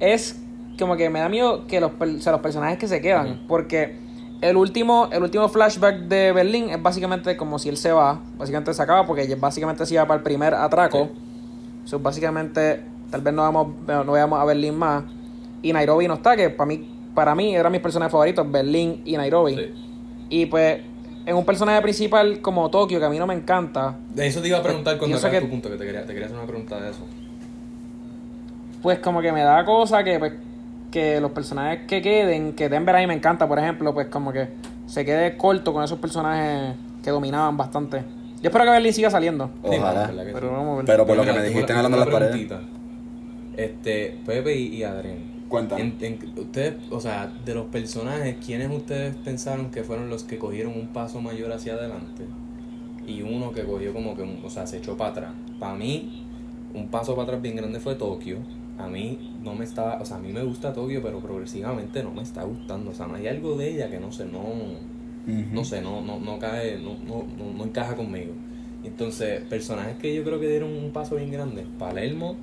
[0.00, 0.38] es
[0.78, 3.96] como que me da miedo que los, o sea, los personajes que se quedan, porque
[4.40, 8.74] el último el último flashback de Berlín es básicamente como si él se va, básicamente
[8.74, 11.10] se acaba porque básicamente se iba para el primer atraco.
[11.84, 15.04] Eso básicamente tal vez no vamos, no veamos a Berlín más.
[15.62, 19.16] Y Nairobi no está, que para mí, para mí eran mis personajes favoritos, Berlín y
[19.16, 19.54] Nairobi.
[19.56, 19.62] Sí.
[20.30, 20.78] Y pues,
[21.26, 24.48] en un personaje principal como Tokio, que a mí no me encanta, De eso te
[24.48, 26.46] iba a preguntar cuando acabes que- tu punto, que te quería, te quería hacer una
[26.46, 27.06] pregunta de eso.
[28.82, 30.32] pues como que me da cosa que, pues,
[30.90, 34.32] que los personajes que queden, que Denver a mí me encanta, por ejemplo, pues como
[34.32, 34.48] que
[34.86, 38.02] se quede corto con esos personajes que dominaban bastante.
[38.42, 39.50] Yo espero que Berlín siga saliendo.
[39.62, 39.82] Ojalá.
[39.82, 40.84] mano, ¿verdad que Pero vamos a ver.
[40.86, 42.50] Pero por lo que me dijiste hablando de las paredes.
[43.56, 45.32] Este, Pepe y, y Adrián.
[45.48, 45.82] Cuéntame.
[45.82, 50.38] En- en- ustedes, o sea, de los personajes, ¿quiénes ustedes pensaron que fueron los que
[50.38, 52.24] cogieron un paso mayor hacia adelante?
[53.06, 55.30] Y uno que cogió como que, un- o sea, se echó para atrás.
[55.60, 56.24] Para mí,
[56.74, 58.38] un paso para atrás bien grande fue Tokio.
[58.78, 62.10] A mí no me estaba, o sea, a mí me gusta Tokio, pero progresivamente no
[62.12, 62.90] me está gustando.
[62.90, 64.40] O sea, no hay algo de ella que no sé, no,
[65.26, 68.32] No sé, no, no, no cae, no, no, no, no encaja conmigo.
[68.84, 72.36] Entonces, personajes que yo creo que dieron un paso bien grande, Palermo,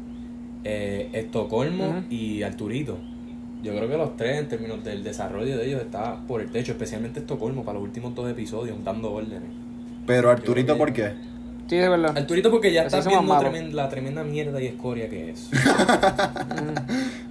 [0.63, 2.97] eh, Estocolmo y Arturito.
[3.61, 6.71] Yo creo que los tres en términos del desarrollo de ellos está por el techo,
[6.71, 9.49] especialmente Estocolmo para los últimos dos episodios, dando órdenes.
[10.07, 11.11] Pero Arturito, ¿por qué?
[11.70, 12.17] Sí, de verdad.
[12.17, 13.39] Arturito porque ya estás viendo
[13.74, 15.49] la tremenda mierda y escoria que es.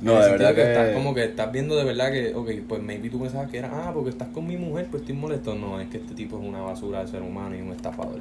[0.01, 0.63] No, En el de verdad que...
[0.63, 3.69] estás como que estás viendo de verdad que, ok, pues maybe tú pensabas que era,
[3.73, 5.57] ah, porque estás con mi mujer, pues estoy molesto.
[5.57, 8.21] No, es que este tipo es una basura de ser humano y un estafador.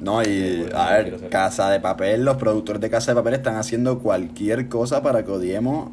[0.00, 3.34] No, y bueno, a no ver, Casa de Papel, los productores de Casa de Papel
[3.34, 5.90] están haciendo cualquier cosa para que odiemos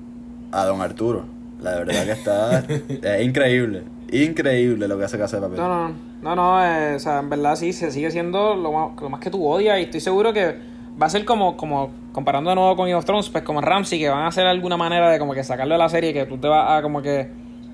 [0.51, 1.25] a Don Arturo.
[1.61, 2.59] La verdad que está
[3.17, 5.57] es increíble, increíble lo que hace Casa de Papel.
[5.59, 9.01] No, no, no, no, eh, o sea, en verdad sí, se sigue siendo lo más,
[9.01, 10.55] lo más que tú odias y estoy seguro que
[11.01, 13.99] va a ser como, como comparando de nuevo con Game of Thrones, pues como Ramsey,
[13.99, 16.37] que van a hacer alguna manera de como que sacarlo de la serie que tú
[16.37, 17.29] te vas a como que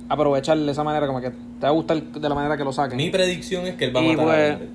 [0.08, 2.72] aprovechar de esa manera, como que te va a gustar de la manera que lo
[2.74, 2.98] saquen.
[2.98, 4.70] Mi predicción es que él va a matar a pues-.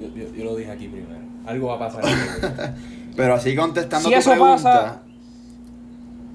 [0.00, 1.18] Yo, yo- yo- yo lo dije aquí primero.
[1.46, 2.02] Algo va a pasar.
[3.16, 5.02] Pero así contestando Si tu eso pregunta, pasa-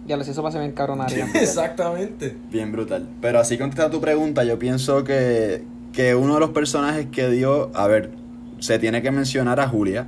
[0.08, 1.28] Ya les eso pasa bien cabronaria.
[1.34, 2.36] Exactamente.
[2.52, 3.08] bien brutal.
[3.22, 5.64] Pero así contestando tu pregunta, yo pienso que,
[5.96, 8.12] que uno de los personajes que dio, a ver,
[8.60, 10.08] se tiene que mencionar a Julia.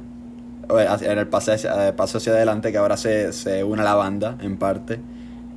[0.70, 3.86] eh, En el paso hacia, eh, paso hacia adelante, que ahora se, se une a
[3.86, 5.00] la banda, en parte.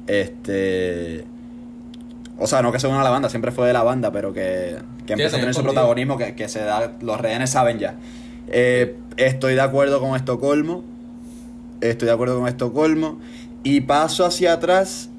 [0.06, 1.24] Este.
[2.38, 4.32] O sea, no que se une a la banda, siempre fue de la banda, pero
[4.32, 4.76] que,
[5.06, 6.92] que empieza a tener su protagonismo, que, que se da.
[7.00, 7.96] Los rehenes saben ya.
[8.48, 10.84] Eh, estoy de acuerdo con Estocolmo.
[11.80, 13.18] Estoy de acuerdo con Estocolmo.
[13.62, 15.10] Y paso hacia atrás.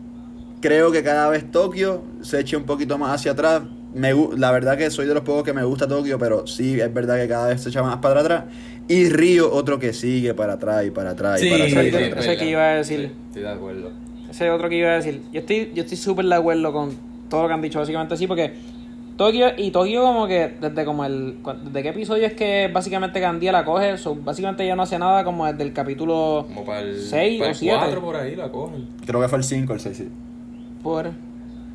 [0.62, 3.62] Creo que cada vez Tokio se eche un poquito más hacia atrás.
[3.94, 6.94] Me, la verdad que soy de los pocos que me gusta Tokio, pero sí es
[6.94, 8.44] verdad que cada vez se echa más para atrás.
[8.88, 11.84] Y Río, otro que sigue para atrás y para atrás y para sí, atrás.
[11.84, 12.10] y sí, para sí.
[12.10, 12.24] atrás.
[12.24, 13.00] Eso es que iba a decir.
[13.00, 13.92] Sí, estoy de acuerdo.
[14.30, 15.22] Ese es otro que iba a decir.
[15.32, 16.96] Yo estoy yo estoy súper de acuerdo con
[17.30, 18.54] todo lo que han dicho, básicamente sí, porque
[19.18, 21.38] Tokio, y Tokio como que desde como el...
[21.66, 23.98] ¿Desde qué episodio es que básicamente Gandía la coge?
[23.98, 27.50] So, básicamente ya no hace nada como desde el capítulo Como para el, Seis para
[27.50, 27.78] o el siete.
[27.78, 28.88] 4 por ahí la cogen.
[29.06, 30.10] Creo que fue el 5 el 6, sí.
[30.82, 31.12] por...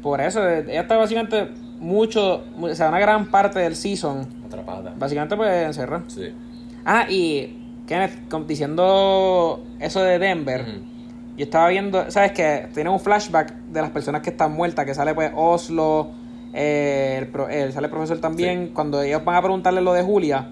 [0.02, 1.48] Por eso, ella está básicamente
[1.80, 2.44] mucho...
[2.56, 4.94] mu- O sea, una gran parte del season, Atrapada.
[4.98, 6.04] básicamente pues encerrada.
[6.08, 6.32] Sí.
[6.84, 10.64] Ah, y Kenneth, diciendo eso de Denver...
[11.36, 12.68] Yo estaba viendo, ¿sabes qué?
[12.72, 16.08] Tiene un flashback de las personas que están muertas, que sale pues Oslo,
[16.54, 20.02] eh, el pro- eh, sale el profesor también, cuando ellos van a preguntarle lo de
[20.02, 20.48] Julia,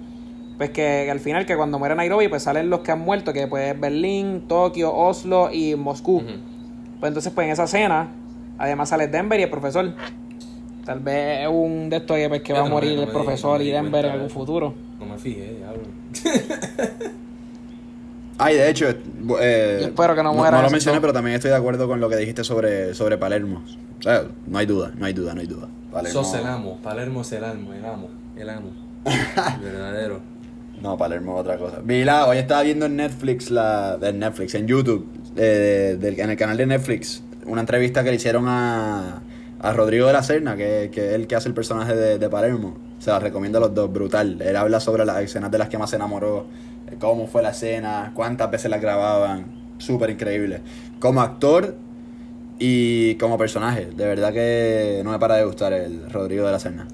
[0.59, 3.47] pues que al final que cuando muere Nairobi pues salen los que han muerto, que
[3.47, 6.23] pues Berlín, Tokio, Oslo y Moscú.
[7.01, 8.09] Pues entonces pues en esa escena,
[8.59, 9.95] además sale Denver y el profesor.
[10.85, 13.03] Tal vez es un de estos que, pues, que va a no morir me- no
[13.05, 14.75] el profesor no y Denver en algún futuro.
[15.01, 15.83] No me fijé, diablo.
[18.37, 20.73] Ay, de hecho, eh, Yo espero que no no, muera lo eso.
[20.73, 23.63] mencioné, pero también estoy de acuerdo con lo que dijiste sobre, sobre Palermo.
[24.01, 25.69] O sea, no hay duda, no hay duda, no hay duda.
[25.93, 26.79] Palermo, Sos el amo.
[26.83, 28.71] Palermo es el amo, el amo, el amo.
[29.07, 30.21] El verdadero.
[30.83, 31.79] No, Palermo es otra cosa.
[31.85, 35.07] Vi la, hoy estaba viendo en Netflix, la, en Netflix, en YouTube,
[35.37, 39.23] eh, del- en el canal de Netflix, una entrevista que le hicieron a,
[39.65, 42.29] a Rodrigo de la Serna, que, que es el que hace el personaje de, de
[42.29, 42.77] Palermo.
[42.99, 44.43] Se la recomiendo a los dos, brutal.
[44.43, 46.45] Él habla sobre las escenas de las que más se enamoró,
[46.87, 49.47] eh, cómo fue la escena, cuántas veces la grababan.
[49.79, 50.61] Súper increíble.
[51.01, 51.77] Como actor
[52.59, 56.59] y como personaje, de verdad que no me para de gustar el Rodrigo de la
[56.59, 56.87] Serna.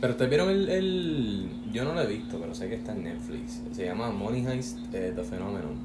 [0.00, 1.48] Pero ustedes vieron el, el.
[1.70, 3.60] Yo no lo he visto, pero sé que está en Netflix.
[3.72, 5.76] Se llama Money Heist eh, The Phenomenon.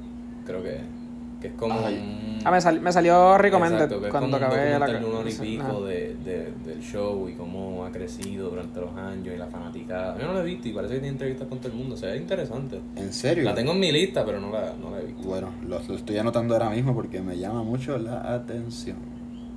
[0.45, 0.79] Creo que.
[1.43, 1.75] Que es como.
[1.79, 5.07] Un- Ah, me, sal- me salió recommended Exacto, que es cuando como un acabé la...
[5.07, 9.33] una hora y pico de, de- del show y cómo ha crecido durante los años
[9.33, 10.17] y la fanaticada.
[10.19, 11.95] Yo no lo he visto y parece que tiene entrevistas con todo el mundo.
[11.95, 12.81] O sea, es interesante.
[12.97, 13.45] ¿En serio?
[13.45, 15.23] La tengo en mi lista, pero no la, no la he visto.
[15.23, 18.97] Bueno, lo, lo estoy anotando ahora mismo porque me llama mucho la atención.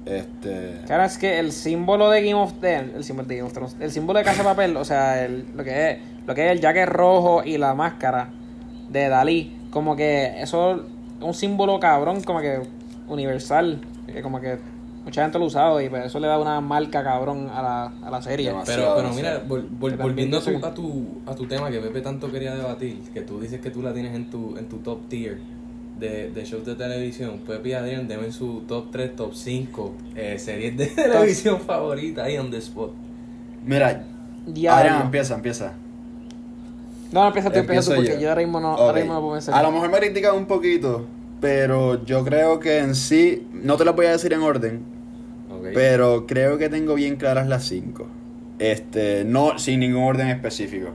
[0.04, 0.82] Este.
[0.86, 3.76] Claro, es que el símbolo de Game of Thrones, el símbolo de Game of Thrones,
[3.80, 6.52] el símbolo de Casa de Papel, o sea, el- lo que es lo que es
[6.52, 8.30] el jacket rojo y la máscara
[8.90, 10.84] de Dalí, como que eso
[11.20, 12.60] un símbolo cabrón, como que
[13.08, 13.80] universal.
[14.06, 14.58] Que como que
[15.04, 17.84] mucha gente lo ha usado y pues eso le da una marca cabrón a la,
[18.06, 18.48] a la serie.
[18.48, 18.96] Demasiado.
[18.96, 22.00] Pero, pero mira, vol- vol- volviendo a tu, a, tu, a tu tema que Pepe
[22.00, 25.08] tanto quería debatir, que tú dices que tú la tienes en tu, en tu top
[25.08, 25.38] tier
[25.98, 30.38] de, de shows de televisión, Pepe y Adrián deben su top 3, top 5 eh,
[30.38, 32.90] series de televisión favoritas ahí on the spot.
[33.64, 34.04] Mira,
[34.46, 34.78] Diablo.
[34.80, 35.72] Adrián, empieza, empieza.
[37.12, 38.20] No, no, empieza tú, empieza tú, porque yo.
[38.20, 38.96] yo ahora mismo no, ahora Ok.
[38.96, 39.54] mismo no puedo pensar.
[39.54, 41.06] A lo mejor me criticas un poquito,
[41.40, 44.82] pero yo creo que en sí, no te las voy a decir en orden,
[45.74, 48.06] pero creo que tengo bien claras las cinco.
[48.58, 50.90] Este, no sin ningún orden específico.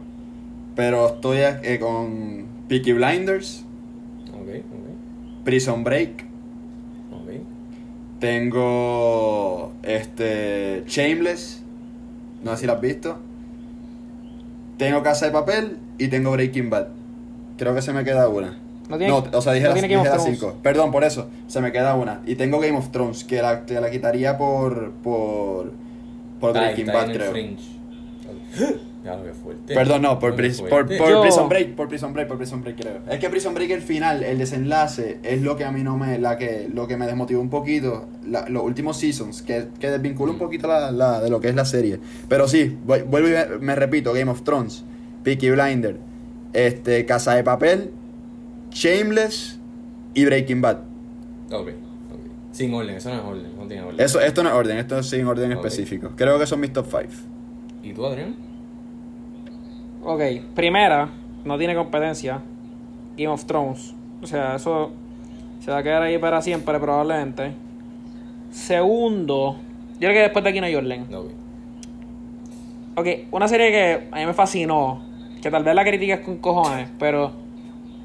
[0.76, 3.66] Pero estoy eh, con Peaky Blinders,
[4.30, 6.26] Ok, ok, Prison Break,
[7.12, 7.30] ok.
[8.20, 11.62] tengo este Shameless,
[12.44, 13.18] no sé si la has visto.
[14.78, 16.88] Tengo Casa de Papel y tengo Breaking Bad.
[17.58, 18.58] Creo que se me queda una.
[18.90, 20.56] No tiene- No, o sea, dije, no las, dije las cinco.
[20.62, 21.30] Perdón, por eso.
[21.48, 22.22] Se me queda una.
[22.26, 24.92] Y tengo Game of Thrones, que la, que la quitaría por.
[25.04, 25.72] por.
[26.40, 27.32] por Breaking está Bad, creo.
[29.04, 29.74] Ya lo que fuerte.
[29.74, 30.98] Perdón, no, por, Pris- por, fuerte.
[31.00, 32.98] por Yo- Prison Break, por Prison Break, por Prison Break creo.
[33.10, 36.20] Es que Prison Break el final, el desenlace, es lo que a mí no me,
[36.20, 40.32] la que, lo que me desmotivó un poquito, la- los últimos seasons, que, que desvincula
[40.34, 42.00] un poquito la, la- de lo que es la serie.
[42.30, 44.84] Pero sí, voy- vuelvo y me, me repito, Game of Thrones,
[45.24, 45.98] Peaky Blinder,
[46.54, 47.92] este, Casa de Papel,
[48.72, 49.60] Shameless
[50.14, 50.78] y Breaking Bad.
[51.52, 51.74] Ok, ok.
[52.52, 54.00] Sin orden, eso no es orden, no tiene orden.
[54.00, 56.12] Eso, esto no es orden, esto es sin orden específico.
[56.16, 57.04] Creo que son mis top 5.
[57.84, 58.36] ¿Y tú, Adrián?
[60.04, 60.22] Ok,
[60.56, 61.10] primera,
[61.46, 62.42] no tiene competencia.
[63.18, 63.94] Game of Thrones.
[64.22, 64.92] O sea, eso
[65.60, 67.54] se va a quedar ahí para siempre, probablemente.
[68.52, 69.58] Segundo,
[69.94, 71.06] yo creo que después de aquí no hay orden.
[71.14, 71.32] Ok.
[72.94, 75.02] Ok, una serie que a mí me fascinó,
[75.42, 77.32] que tal vez la critiques con cojones, pero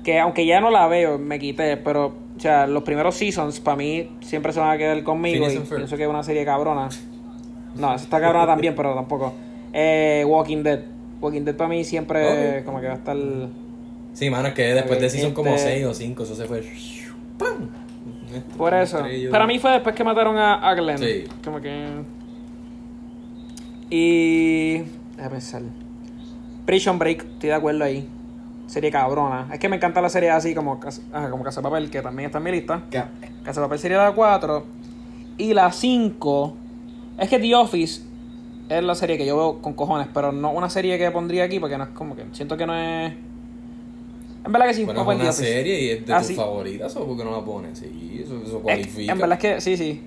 [0.05, 2.07] que aunque ya no la veo, me quité, pero,
[2.37, 5.97] o sea, los primeros seasons para mí siempre se van a quedar conmigo y pienso
[5.97, 6.89] que es una serie cabrona.
[7.75, 9.35] No, esa está cabrona también, pero tampoco.
[9.73, 10.81] Eh, Walking Dead.
[11.21, 13.17] Walking Dead para mí siempre como que va a estar...
[14.13, 16.63] Sí, mano, es que después de season como este- 6 o 5, eso se fue.
[17.37, 17.69] ¡Pam!
[18.57, 19.03] Por eso.
[19.31, 20.99] Para mí fue después que mataron a, a Glenn.
[20.99, 21.25] Sí.
[21.45, 21.87] Como que.
[23.91, 24.79] Y.
[25.17, 25.63] Déjame pensar.
[26.67, 28.09] Prison Break, estoy de acuerdo ahí.
[28.67, 29.49] Serie cabrona.
[29.53, 30.81] Es que me encanta la serie así como,
[31.13, 32.83] ajá, como Casa de Papel, que también está en mi lista.
[33.45, 34.65] Casa de Papel sería la 4.
[35.39, 36.57] Y la 5.
[37.19, 38.03] Es que The Office
[38.69, 41.61] es la serie que yo veo con cojones, pero no una serie que pondría aquí
[41.61, 42.25] porque no es como que.
[42.33, 43.13] Siento que no es.
[44.45, 46.35] En verdad que sí, Bueno, no es una serie y es de Ah, tus sí.
[46.35, 47.79] favoritas, ¿o por qué no la pones?
[47.79, 49.13] Sí, eso, eso Es- cualifica.
[49.13, 50.03] en verdad es que sí, sí.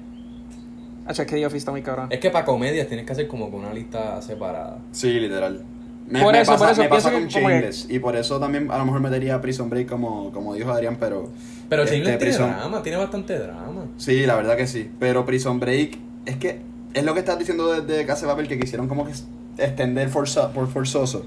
[1.06, 2.08] Hacho, es que The Office está muy cabrón.
[2.12, 4.80] Es que para comedias tienes que hacer como con una lista separada.
[4.92, 5.64] Sí, literal.
[6.10, 7.88] Me, Por me eso, pasa, por eso, me pasa pienso con que- Shameless.
[7.90, 11.30] Y por eso también a lo mejor metería Prison Break como, como dijo Adrián, pero.
[11.70, 13.86] Pero este, tiene Prison- drama, tiene bastante drama.
[13.98, 14.90] Sí, la verdad que sí.
[15.00, 16.62] Pero Prison Break, es que
[16.96, 19.12] es lo que estás diciendo desde Casa de Papel, que quisieron como que
[19.60, 21.26] extender forza, por forzoso.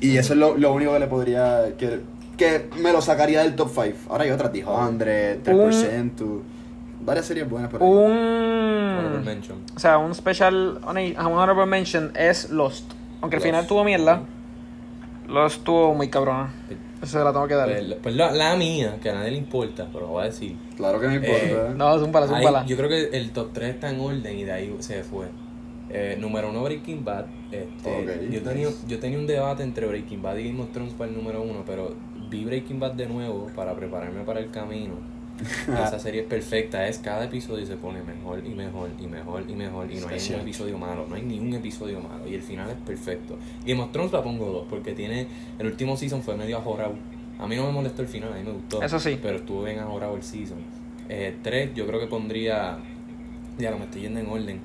[0.00, 1.74] Y eso es lo, lo único que le podría.
[1.76, 2.00] Que,
[2.38, 3.98] que me lo sacaría del top 5.
[4.10, 6.40] Ahora hay otras, dijo Andre, 3%.
[7.04, 7.88] Varias series buenas por ahí.
[7.88, 9.24] Honorable Un.
[9.24, 9.58] mention.
[9.76, 10.80] O sea, un special.
[10.86, 12.92] Un honorable mention es Lost.
[13.20, 14.22] Aunque al final tuvo mierda.
[15.28, 16.52] Lost tuvo muy cabrona.
[17.02, 17.68] Eso se la tengo que dar.
[17.68, 20.56] Pues, pues la, la mía, que a nadie le importa, pero lo voy a decir.
[20.76, 21.44] Claro que me importa.
[21.44, 22.64] Eh, No, zúmbala, Ahí, zúmbala.
[22.66, 25.26] yo creo que el top 3 está en orden y de ahí se fue.
[25.90, 27.26] Eh, número 1 Breaking Bad.
[27.52, 31.10] Este, yo, tenía, yo tenía un debate entre Breaking Bad y Game of Thrones para
[31.10, 31.94] el número 1, pero
[32.30, 34.94] vi Breaking Bad de nuevo para prepararme para el camino.
[35.68, 39.52] Esa serie es perfecta, es cada episodio se pone mejor y mejor y mejor y
[39.54, 42.42] mejor y no hay un episodio malo, no hay ni un episodio malo y el
[42.42, 43.36] final es perfecto.
[43.64, 45.26] Game of Thrones la pongo 2 porque tiene,
[45.58, 46.94] el último season fue medio ajorado.
[47.38, 48.82] A mí no me molestó el final, a mí me gustó.
[48.82, 49.18] Eso sí.
[49.20, 50.58] Pero estuvo bien ajorado el season.
[51.08, 52.78] Eh, 3 yo creo que pondría,
[53.58, 54.60] ya no me estoy yendo en orden.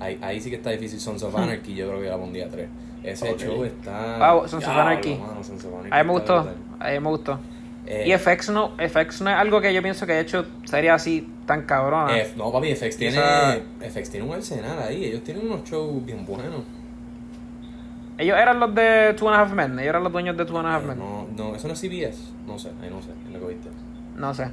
[0.00, 1.00] Ahí, ahí sí que está difícil.
[1.00, 2.68] Sons of Anarchy, yo creo que la pondría 3.
[3.02, 4.16] Ese show está.
[4.16, 5.14] Ah, Sons of Anarchy.
[5.14, 6.42] mano, Sons of Anarchy A mí me gustó.
[6.42, 6.56] brutal.
[6.78, 7.38] A mí me gustó.
[7.92, 10.94] Eh, Y FX no, FX no es algo que yo pienso que de hecho sería
[10.94, 12.16] así tan cabrona.
[12.16, 15.06] F- no, papi, FX tiene, Esa- FX tiene un arsenal ahí.
[15.06, 16.62] Ellos tienen unos shows bien buenos.
[18.16, 19.72] Ellos eran los de Two and a Half Men.
[19.78, 20.98] Ellos eran los dueños de Two and a Half Eh, Men.
[20.98, 22.18] no, no, eso no es CBS.
[22.46, 23.68] No sé, ahí no sé, en lo que viste.
[24.16, 24.48] No sé.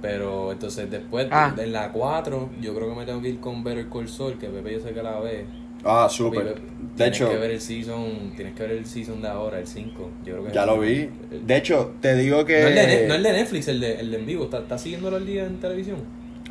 [0.00, 1.54] Pero entonces después, Ah.
[1.56, 4.48] en la 4, yo creo que me tengo que ir con Better Call Saul, que
[4.48, 5.44] Pepe yo sé que la ve.
[5.84, 6.54] Ah, súper.
[6.96, 10.10] De hecho, que ver el season, tienes que ver el season de ahora, el 5.
[10.24, 11.08] Yo creo que ya lo vi.
[11.30, 12.60] El- De hecho, te digo que.
[12.60, 14.44] no, el de, no el de Netflix, el de, el de en vivo.
[14.44, 15.96] ¿Estás está siguiéndolo al día en televisión?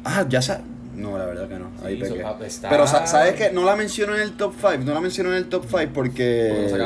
[0.04, 0.62] Ah, ya sa-
[1.02, 1.72] No, la verdad que no.
[1.84, 2.22] Ahí Sí, pequé.
[2.22, 3.52] so- ah, está- Pero sa- ¿sabes qué?
[3.52, 4.84] No la menciono en el top 5.
[4.86, 6.68] No la menciono en el top 5 porque...
[6.70, 6.84] Porque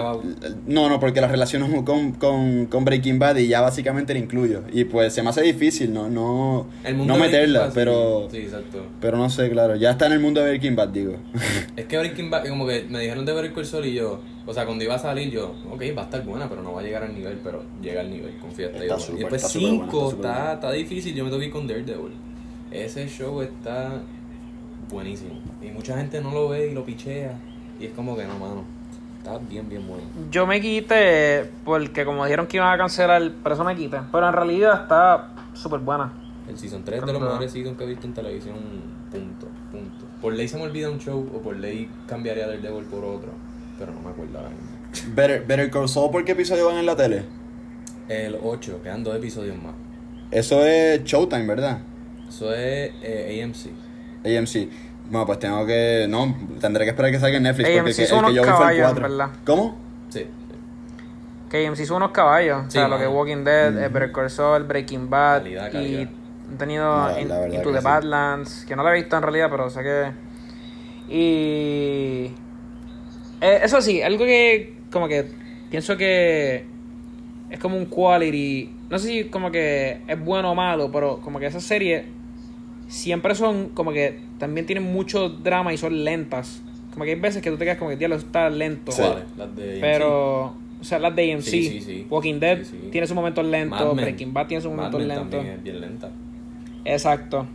[0.68, 4.62] no No, porque la relaciono con, con, con Breaking Bad y ya básicamente la incluyo.
[4.72, 8.28] Y pues se me hace difícil no, no, El mundo no meterla, pero...
[8.32, 8.86] Sí, exacto.
[9.02, 9.76] Pero no sé, claro.
[9.76, 11.14] Ya está en el mundo de Breaking Bad, digo.
[11.76, 14.54] Es que Breaking Bad, como que me dijeron de ver el Sol y yo, o
[14.54, 16.84] sea, cuando iba a salir yo, ok, va a estar buena, pero no va a
[16.84, 18.68] llegar al nivel, pero llega al nivel, confía.
[18.68, 21.46] Está súper, y después está súper buena, 5, está está difícil, yo me tengo que
[21.48, 22.14] ir con Daredevil.
[22.84, 24.02] Ese show está
[24.92, 25.40] buenísimo.
[25.62, 27.38] Y mucha gente no lo ve y lo pichea.
[27.80, 28.64] Y es como que no, mano.
[29.18, 30.04] Está bien, bien bueno.
[30.30, 33.98] Yo me quité porque como dijeron que iban a cancelar, por eso me quité.
[34.12, 36.12] Pero en realidad está súper buena.
[36.50, 38.56] El season 3 de los mejores seasons que he visto en televisión,
[39.10, 40.06] punto, punto.
[40.22, 43.32] Por ley se me olvida un show o por ley cambiaría Daredevil por otro,
[43.80, 45.16] pero no me acuerdo ahora mismo.
[45.16, 47.24] Better, Better Call Saul, ¿por qué episodio van en la tele?
[48.08, 49.74] El 8, quedan dos episodios más.
[50.30, 51.80] Eso es Showtime, ¿verdad?
[52.30, 53.68] Eso es eh, AMC.
[54.26, 54.70] AMC.
[55.10, 56.08] Bueno, pues tengo que...
[56.10, 58.42] No, tendré que esperar que salga en Netflix porque AMC que, son el que yo
[58.42, 59.02] vi fue el caballos, 4.
[59.10, 59.30] ¿verdad?
[59.46, 59.76] ¿Cómo?
[60.10, 60.26] Sí.
[61.50, 62.66] Que AMC son unos caballos.
[62.68, 65.44] o sea, lo que es Walking Dead, eh, Better Call Saul, Breaking Bad.
[65.44, 65.98] Calidad, y
[66.50, 67.84] han tenido No, In- Into the sí.
[67.84, 70.12] Badlands, que no la he visto en realidad, pero sé que...
[71.08, 72.32] Y...
[73.42, 75.26] eh, eso sí, algo que como que
[75.70, 76.66] pienso que
[77.50, 81.40] es como un quality, no sé si como que es bueno o malo, pero como
[81.40, 82.06] que esas series
[82.88, 86.62] siempre son como que también tienen mucho drama y son lentas.
[86.94, 88.92] Como que hay veces que tú te quedas como que diablo está lento.
[88.92, 89.02] Sí.
[89.56, 89.80] De.
[89.82, 90.46] Pero,
[90.80, 92.08] o sea, las de AMC, Sí, sí, sí.
[92.10, 92.90] Walking Dead Sí, sí.
[92.92, 93.96] tiene sus momentos lentos.
[93.96, 95.30] Breaking Bad tiene sus Mad momentos Men lentos.
[95.32, 96.10] también es bien lenta.
[96.86, 97.46] Exacto.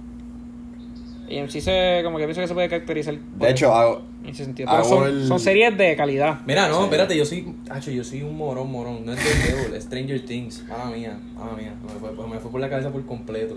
[1.30, 4.02] AMC se, como que pienso que se puede caracterizar por De hecho, hago...
[4.24, 4.68] en ese sentido.
[4.70, 6.40] Pero son, el- son series de calidad.
[6.44, 6.84] Mira, no, Sí.
[6.84, 9.06] espérate, yo soy, hacho, yo soy un morón, morón.
[9.06, 10.64] No es Daredevil, es Stranger Things.
[10.68, 11.72] Mala mía, mala mía.
[11.84, 13.56] Me fue, me fue por la cabeza por completo.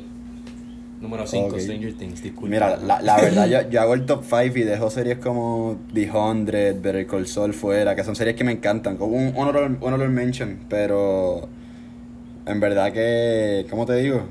[1.03, 1.59] Número 5, Ok.
[1.59, 2.49] Stranger Things, disculpa.
[2.49, 6.09] Mira, la, la verdad, yo, yo hago el top 5 y dejo series como The
[6.09, 6.45] 100,
[6.81, 10.59] Better Call Saul fuera, que son series que me encantan, como un honorable, honorable mention,
[10.69, 11.47] pero
[12.45, 14.23] en verdad que, ¿cómo te digo?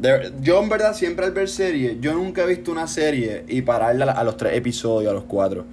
[0.00, 3.62] De- yo en verdad siempre al ver series, yo nunca he visto una serie y
[3.62, 5.64] pararla a, los tres episodios, a los cuatro,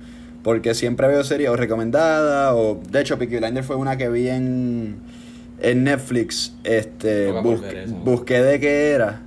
[0.44, 4.28] porque siempre veo series o recomendadas, o de hecho Peaky Blinders fue una que vi
[4.28, 4.96] en,
[5.62, 7.96] en Netflix, este, Toca por bus- ver eso.
[7.96, 9.22] busqué de qué era.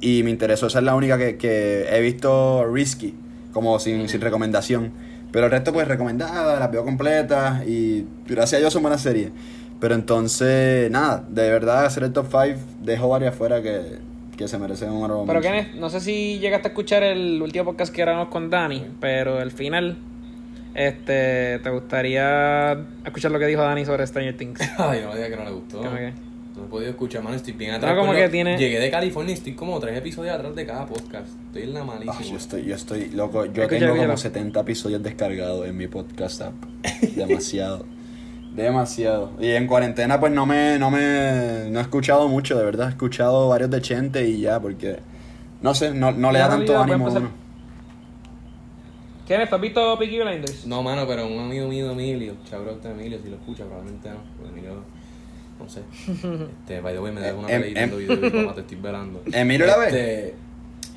[0.00, 3.14] Y me interesó, esa es la única que, que he visto risky,
[3.52, 4.92] como sin, sin recomendación.
[5.32, 9.30] Pero el resto pues recomendada, las veo completas y gracias a Dios son buenas series.
[9.80, 13.98] Pero entonces, nada, de verdad hacer el top 5 dejo varias fuera que,
[14.36, 15.40] que se merecen un honorable Pero.
[15.40, 19.38] Kenneth, no sé si llegaste a escuchar el último podcast que grabamos con Dani, pero
[19.38, 19.98] al final,
[20.74, 22.72] este, ¿te gustaría
[23.04, 24.60] escuchar lo que dijo Dani sobre Stranger Things?
[24.78, 25.82] Ay, no me digas que no le gustó.
[26.58, 27.92] No he podido escuchar, mano, estoy bien atrás.
[27.94, 30.54] No, como con que lo- tiene- Llegué de California y estoy como tres episodios atrás
[30.56, 31.28] de cada podcast.
[31.46, 32.20] Estoy en la malísima.
[32.20, 33.44] Yo estoy, yo estoy loco.
[33.46, 36.54] Yo Escucha, tengo como 70 episodios descargados en mi podcast app.
[37.14, 37.84] Demasiado.
[38.56, 39.30] Demasiado.
[39.40, 42.88] Y en cuarentena pues no me, no me, no he escuchado mucho, de verdad.
[42.88, 44.96] He escuchado varios de Chente y ya, porque,
[45.62, 47.30] no sé, no, no le da tanto realidad, ánimo a uno.
[49.28, 50.66] Kenneth, ¿has visto Peaky Blinders?
[50.66, 54.16] No, mano, pero un amigo mío, Emilio, chabro de Emilio, si lo escucha, probablemente no.
[54.38, 54.82] Porque Emilio,
[55.58, 55.80] no sé.
[56.60, 58.60] Este, by the way, me dejo una Em- peleita em- de video y papá, te
[58.62, 59.22] estoy velando.
[59.32, 59.86] ¿Emilio la ve?
[59.86, 60.34] Este,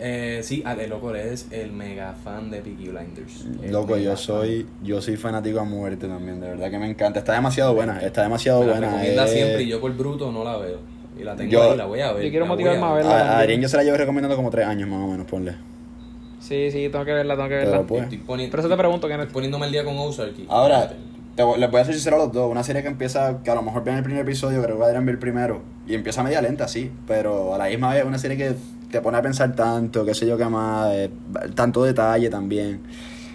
[0.03, 3.45] eh, sí, Ale, loco, es el mega fan de Peaky Blinders.
[3.61, 4.17] El Loco, yo fan.
[4.17, 7.19] soy, yo soy fanático a muerte también, de verdad que me encanta.
[7.19, 8.87] Está demasiado buena, está demasiado Me la buena.
[8.87, 9.27] recomienda eh.
[9.27, 10.79] siempre y yo por bruto no la veo.
[11.19, 12.23] Y la tengo Yo- ahí, la voy a ver.
[12.23, 13.03] Yo quiero motivarme a ver.
[13.03, 13.19] verla.
[13.19, 13.39] A, a.
[13.41, 15.53] Adrián yo se la llevo recomendando como tres años más o menos, ponle.
[16.39, 17.71] Sí, sí, tengo que verla, tengo que verla.
[17.71, 18.03] Pero pues.
[18.03, 19.31] Estoy Por eso te pregunto, estoy Kenneth.
[19.33, 20.33] poniéndome al día con Ozark.
[20.47, 20.91] Ahora,
[21.57, 22.49] les voy a ser sincero a los dos.
[22.51, 25.05] Una serie que empieza, que a lo mejor ven el primer episodio, creo que Adrián
[25.05, 28.17] ve el primero, y empieza media lenta, sí, pero a la misma vez es una
[28.17, 28.55] serie que
[28.91, 31.09] te pone a pensar tanto, qué sé yo qué más, eh,
[31.55, 32.81] tanto detalle también.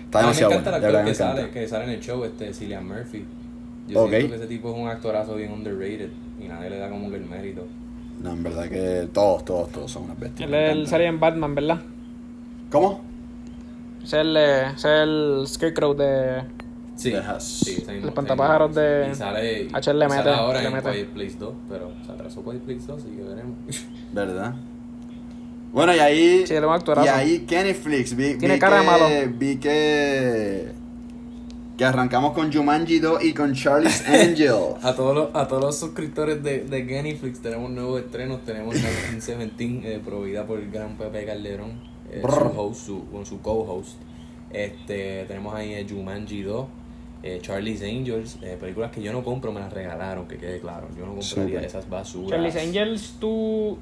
[0.05, 1.91] Está mí me demasiado encanta buena, el de actor verdad que sale, que sale en
[1.91, 3.25] el show, este Cillian Murphy.
[3.89, 4.11] Yo Ok.
[4.11, 7.17] siento que ese tipo es un actorazo bien underrated y nadie le da como que
[7.17, 7.67] el mérito.
[8.23, 10.49] No, en verdad que todos, todos, todos son unas bestias.
[10.49, 11.81] Él, él salía en Batman, ¿verdad?
[12.71, 13.01] ¿Cómo?
[14.03, 16.43] Es el, es el Scarecrow de...
[16.97, 17.45] Sí, Dejas.
[17.45, 18.11] sí, El mismo.
[18.69, 20.91] de- Y sale, y H le sale mete, ahora le en mete.
[20.93, 23.57] Quiet Place 2, pero se atrasó Quiet Place 2, así que veremos.
[24.13, 24.55] ¿Verdad?
[25.73, 26.47] Bueno, y ahí.
[26.47, 27.05] Sí, un actorazo.
[27.07, 28.17] Y ahí Kenny Flix.
[28.17, 29.07] Vi, Tiene vi cara que, malo.
[29.39, 30.73] Vi que.
[31.77, 34.55] Que arrancamos con Jumanji 2 y con Charlie's Angel.
[34.83, 38.43] A todos los, a todos los suscriptores de, de Geniflix tenemos nuevos estrenos.
[38.47, 41.73] Tenemos 1917 eh, prohibida por el gran Pepe Calderón,
[42.11, 42.29] eh, su
[42.59, 43.99] host, su, con su co-host.
[44.51, 46.67] Este, tenemos ahí eh, Jumanji 2,
[47.23, 50.89] eh, Charlie's Angels, eh, películas que yo no compro, me las regalaron, que quede claro.
[50.99, 52.31] Yo no compraría esas basuras.
[52.31, 53.79] Charlie's Angels, tú...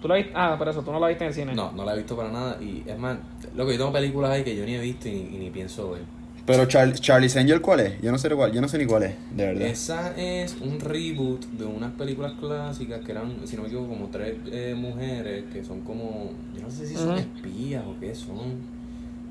[0.00, 0.32] ¿Tú la viste?
[0.34, 1.54] Ah, por eso, tú no la viste en el cine.
[1.54, 2.56] No, no la he visto para nada.
[2.62, 3.18] Y es más,
[3.54, 5.90] lo que yo tengo películas ahí que yo ni he visto y, y ni pienso
[5.90, 6.02] ver.
[6.46, 8.00] Pero Char Charlie's Angel, ¿cuál es?
[8.00, 9.62] Yo no sé cuál, yo no sé ni cuál es, de verdad.
[9.62, 14.08] Esa es un reboot de unas películas clásicas que eran, si no me equivoco, como
[14.08, 18.79] tres eh, mujeres que son como, yo no sé si son espías o qué son.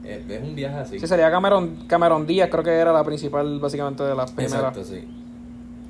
[0.04, 1.00] Eh, es un viaje así.
[1.00, 4.60] Sí, sería Cameron, Cameron Díaz, creo que era la principal básicamente de las primeras.
[4.60, 4.96] Exacto, sí.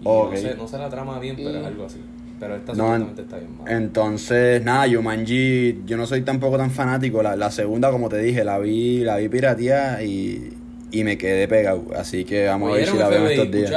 [0.02, 0.32] Y Ok.
[0.32, 2.00] no, sé, no sé la trama bien, pero Y- es algo así.
[2.40, 3.72] Pero esta No, está bien mala.
[3.78, 7.22] Entonces, nada, Yumanji, yo no soy tampoco tan fanático.
[7.22, 10.54] La, la segunda, como te dije, la vi, la vi pirateada y,
[10.90, 11.84] y me quedé pegado.
[11.98, 13.72] Así que vamos a ver si ¿Oyeron, la veo estos días.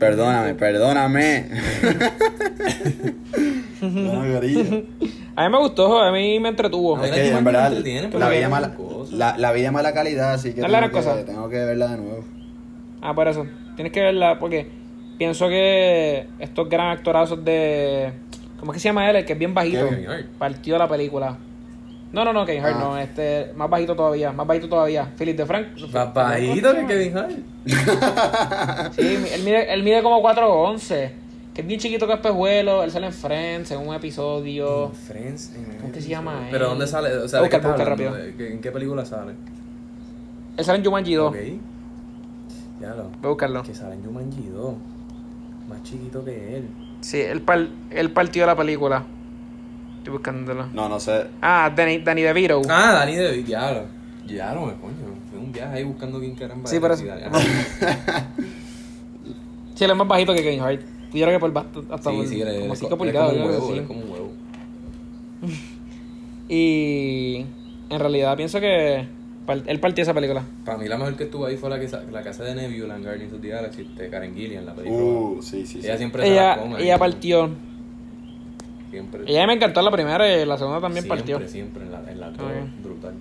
[0.00, 1.46] Perdóname, perdóname.
[3.82, 4.22] no.
[5.40, 7.02] A mí me gustó, a mí me entretuvo.
[7.02, 8.74] Es que en verdad la vi, mala,
[9.10, 11.16] la, la vi de mala calidad, así que tengo, cosa.
[11.16, 12.24] que tengo que verla de nuevo.
[13.00, 13.46] Ah, por eso.
[13.74, 14.68] Tienes que verla porque
[15.16, 18.12] pienso que estos gran actorazos de.
[18.58, 19.16] ¿Cómo es que se llama él?
[19.16, 19.88] El que es bien bajito.
[19.88, 20.26] Kevin Hart.
[20.38, 21.38] Partió la película.
[22.12, 22.80] No, no, no, Kevin Hart, Ah.
[22.84, 22.98] no.
[22.98, 24.32] Este, más bajito todavía.
[24.32, 25.10] Más bajito todavía.
[25.16, 25.68] Philip de Frank.
[25.90, 27.32] Más bajito que Kevin Hart.
[28.94, 31.12] Sí, él mide, él mide como 4'11.
[31.54, 32.82] Que es bien chiquito que es pejuelo.
[32.84, 34.90] Él sale en Friends en un episodio.
[35.06, 35.52] Friends.
[35.56, 36.70] en- ¿Cómo que se llama ¿Pero él?
[36.70, 37.14] dónde sale?
[37.16, 38.14] O sea, Busca, ¿de qué rápido.
[38.14, 39.32] ¿De qué- ¿En qué película sale?
[40.56, 41.28] Él sale en Jumanji 2.
[41.30, 41.36] Ok.
[42.80, 43.04] Ya lo.
[43.04, 43.62] Voy a buscarlo.
[43.62, 44.74] Que sale en Jumanji 2.
[45.68, 46.68] Más chiquito que él.
[47.00, 49.04] Sí, él, par- él partió la película.
[49.98, 50.66] Estoy buscándolo.
[50.72, 51.26] No, no sé.
[51.42, 52.62] Ah, Danny, Danny DeVito.
[52.68, 53.84] Ah, Dani de ya lo.
[54.26, 54.94] Ya lo me coño.
[55.30, 56.88] Fue un viaje ahí buscando quién caramba Sí, era.
[56.96, 57.10] pero.
[59.74, 60.82] Sí, él es más bajito que Kevin Hart.
[61.12, 63.32] Yo creo que por bast- hasta Sí, por sí, como es 5 co- pulgadas.
[63.32, 63.78] Como un creo que huevo, sí.
[63.80, 64.30] es como un huevo.
[66.48, 67.46] Y
[67.90, 69.06] en realidad pienso que
[69.66, 70.42] él partió esa película.
[70.64, 73.02] Para mí la mejor que estuvo ahí fue la, que, la casa de Nebula en
[73.04, 75.02] Guardians of the Galaxy de Karen Gillian, la película.
[75.04, 75.86] Uh, sí, sí, sí.
[75.86, 76.82] ella siempre se la Ella, come.
[76.82, 77.50] ella partió.
[78.90, 79.22] Siempre.
[79.26, 81.48] Ella me encantó la primera y la segunda también siempre, partió.
[81.48, 82.82] Siempre, en la, en la dos, Ok.
[82.82, 83.14] brutal.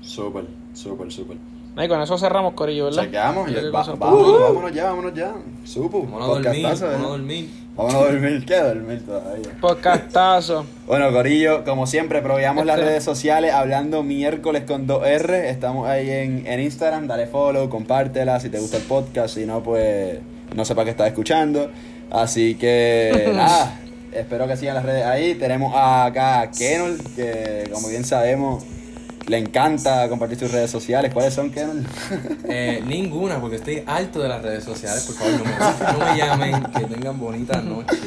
[0.00, 1.36] Súper, súper, súper.
[1.78, 3.02] Y con eso cerramos, Corillo, ¿verdad?
[3.04, 5.34] Chequeamos, que va- vamos, Uh, vámonos ya, vámonos ya.
[5.64, 6.02] Supo.
[6.04, 6.98] Vámonos a dormir, vámonos a ¿eh?
[6.98, 7.50] dormir.
[7.76, 9.50] Vámonos a dormir, ¿qué dormir todavía?
[9.60, 10.64] Podcastazo.
[10.86, 15.50] Bueno, Corillo, como siempre, probamos las Este- redes sociales hablando miércoles con 2R.
[15.50, 19.62] Estamos ahí en, en Instagram, dale follow, compártela si te gusta el podcast, si no,
[19.62, 20.18] pues
[20.54, 21.70] no sé para qué estás escuchando.
[22.10, 23.78] Así que nada,
[24.12, 25.34] espero que sigan las redes ahí.
[25.34, 28.64] Tenemos acá a Kenol, que como bien sabemos,
[29.26, 31.12] le encanta compartir sus redes sociales.
[31.12, 31.84] ¿Cuáles son, Kenol?
[32.48, 35.02] Eh, ninguna, porque estoy alto de las redes sociales.
[35.04, 36.62] Por favor, no me, no me llamen.
[36.72, 37.98] Que tengan bonitas noches.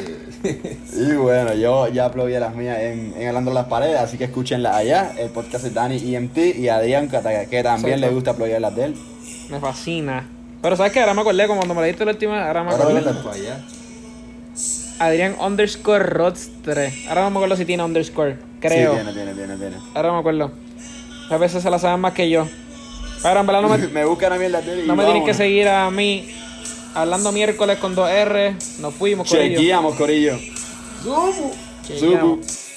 [0.94, 4.76] Y bueno, yo ya aplaudí las mías en, en Hablando las Paredes, así que escúchenlas
[4.76, 5.12] allá.
[5.18, 8.86] El podcast de Dani EMT y Adrián, que, que también le gusta aplaudir las de
[8.86, 8.96] él.
[9.50, 10.26] Me fascina.
[10.62, 12.72] Pero sabes que ahora me acordé, como cuando me la diste la última, ahora me
[12.72, 13.40] Ahora acordé.
[13.40, 13.60] allá.
[15.00, 16.94] Adrián underscore Rodstre.
[17.08, 18.38] Ahora no me acuerdo si tiene underscore.
[18.60, 18.92] Creo.
[18.92, 19.76] Sí, tiene, tiene, tiene, tiene.
[19.94, 20.52] Ahora me acuerdo.
[21.30, 22.48] A veces se la saben más que yo.
[23.22, 25.04] Pero en verdad no me, me buscan a mí en la tele y no me
[25.04, 26.30] tienen que seguir a mí.
[26.96, 28.56] Hablando miércoles con 2R.
[28.80, 29.58] Nos fuimos, Corillo.
[29.58, 30.40] Chequeamos, Corillo.
[31.04, 31.52] ¡Sumo!
[31.86, 32.46] Chequeamos.
[32.46, 32.69] Supu.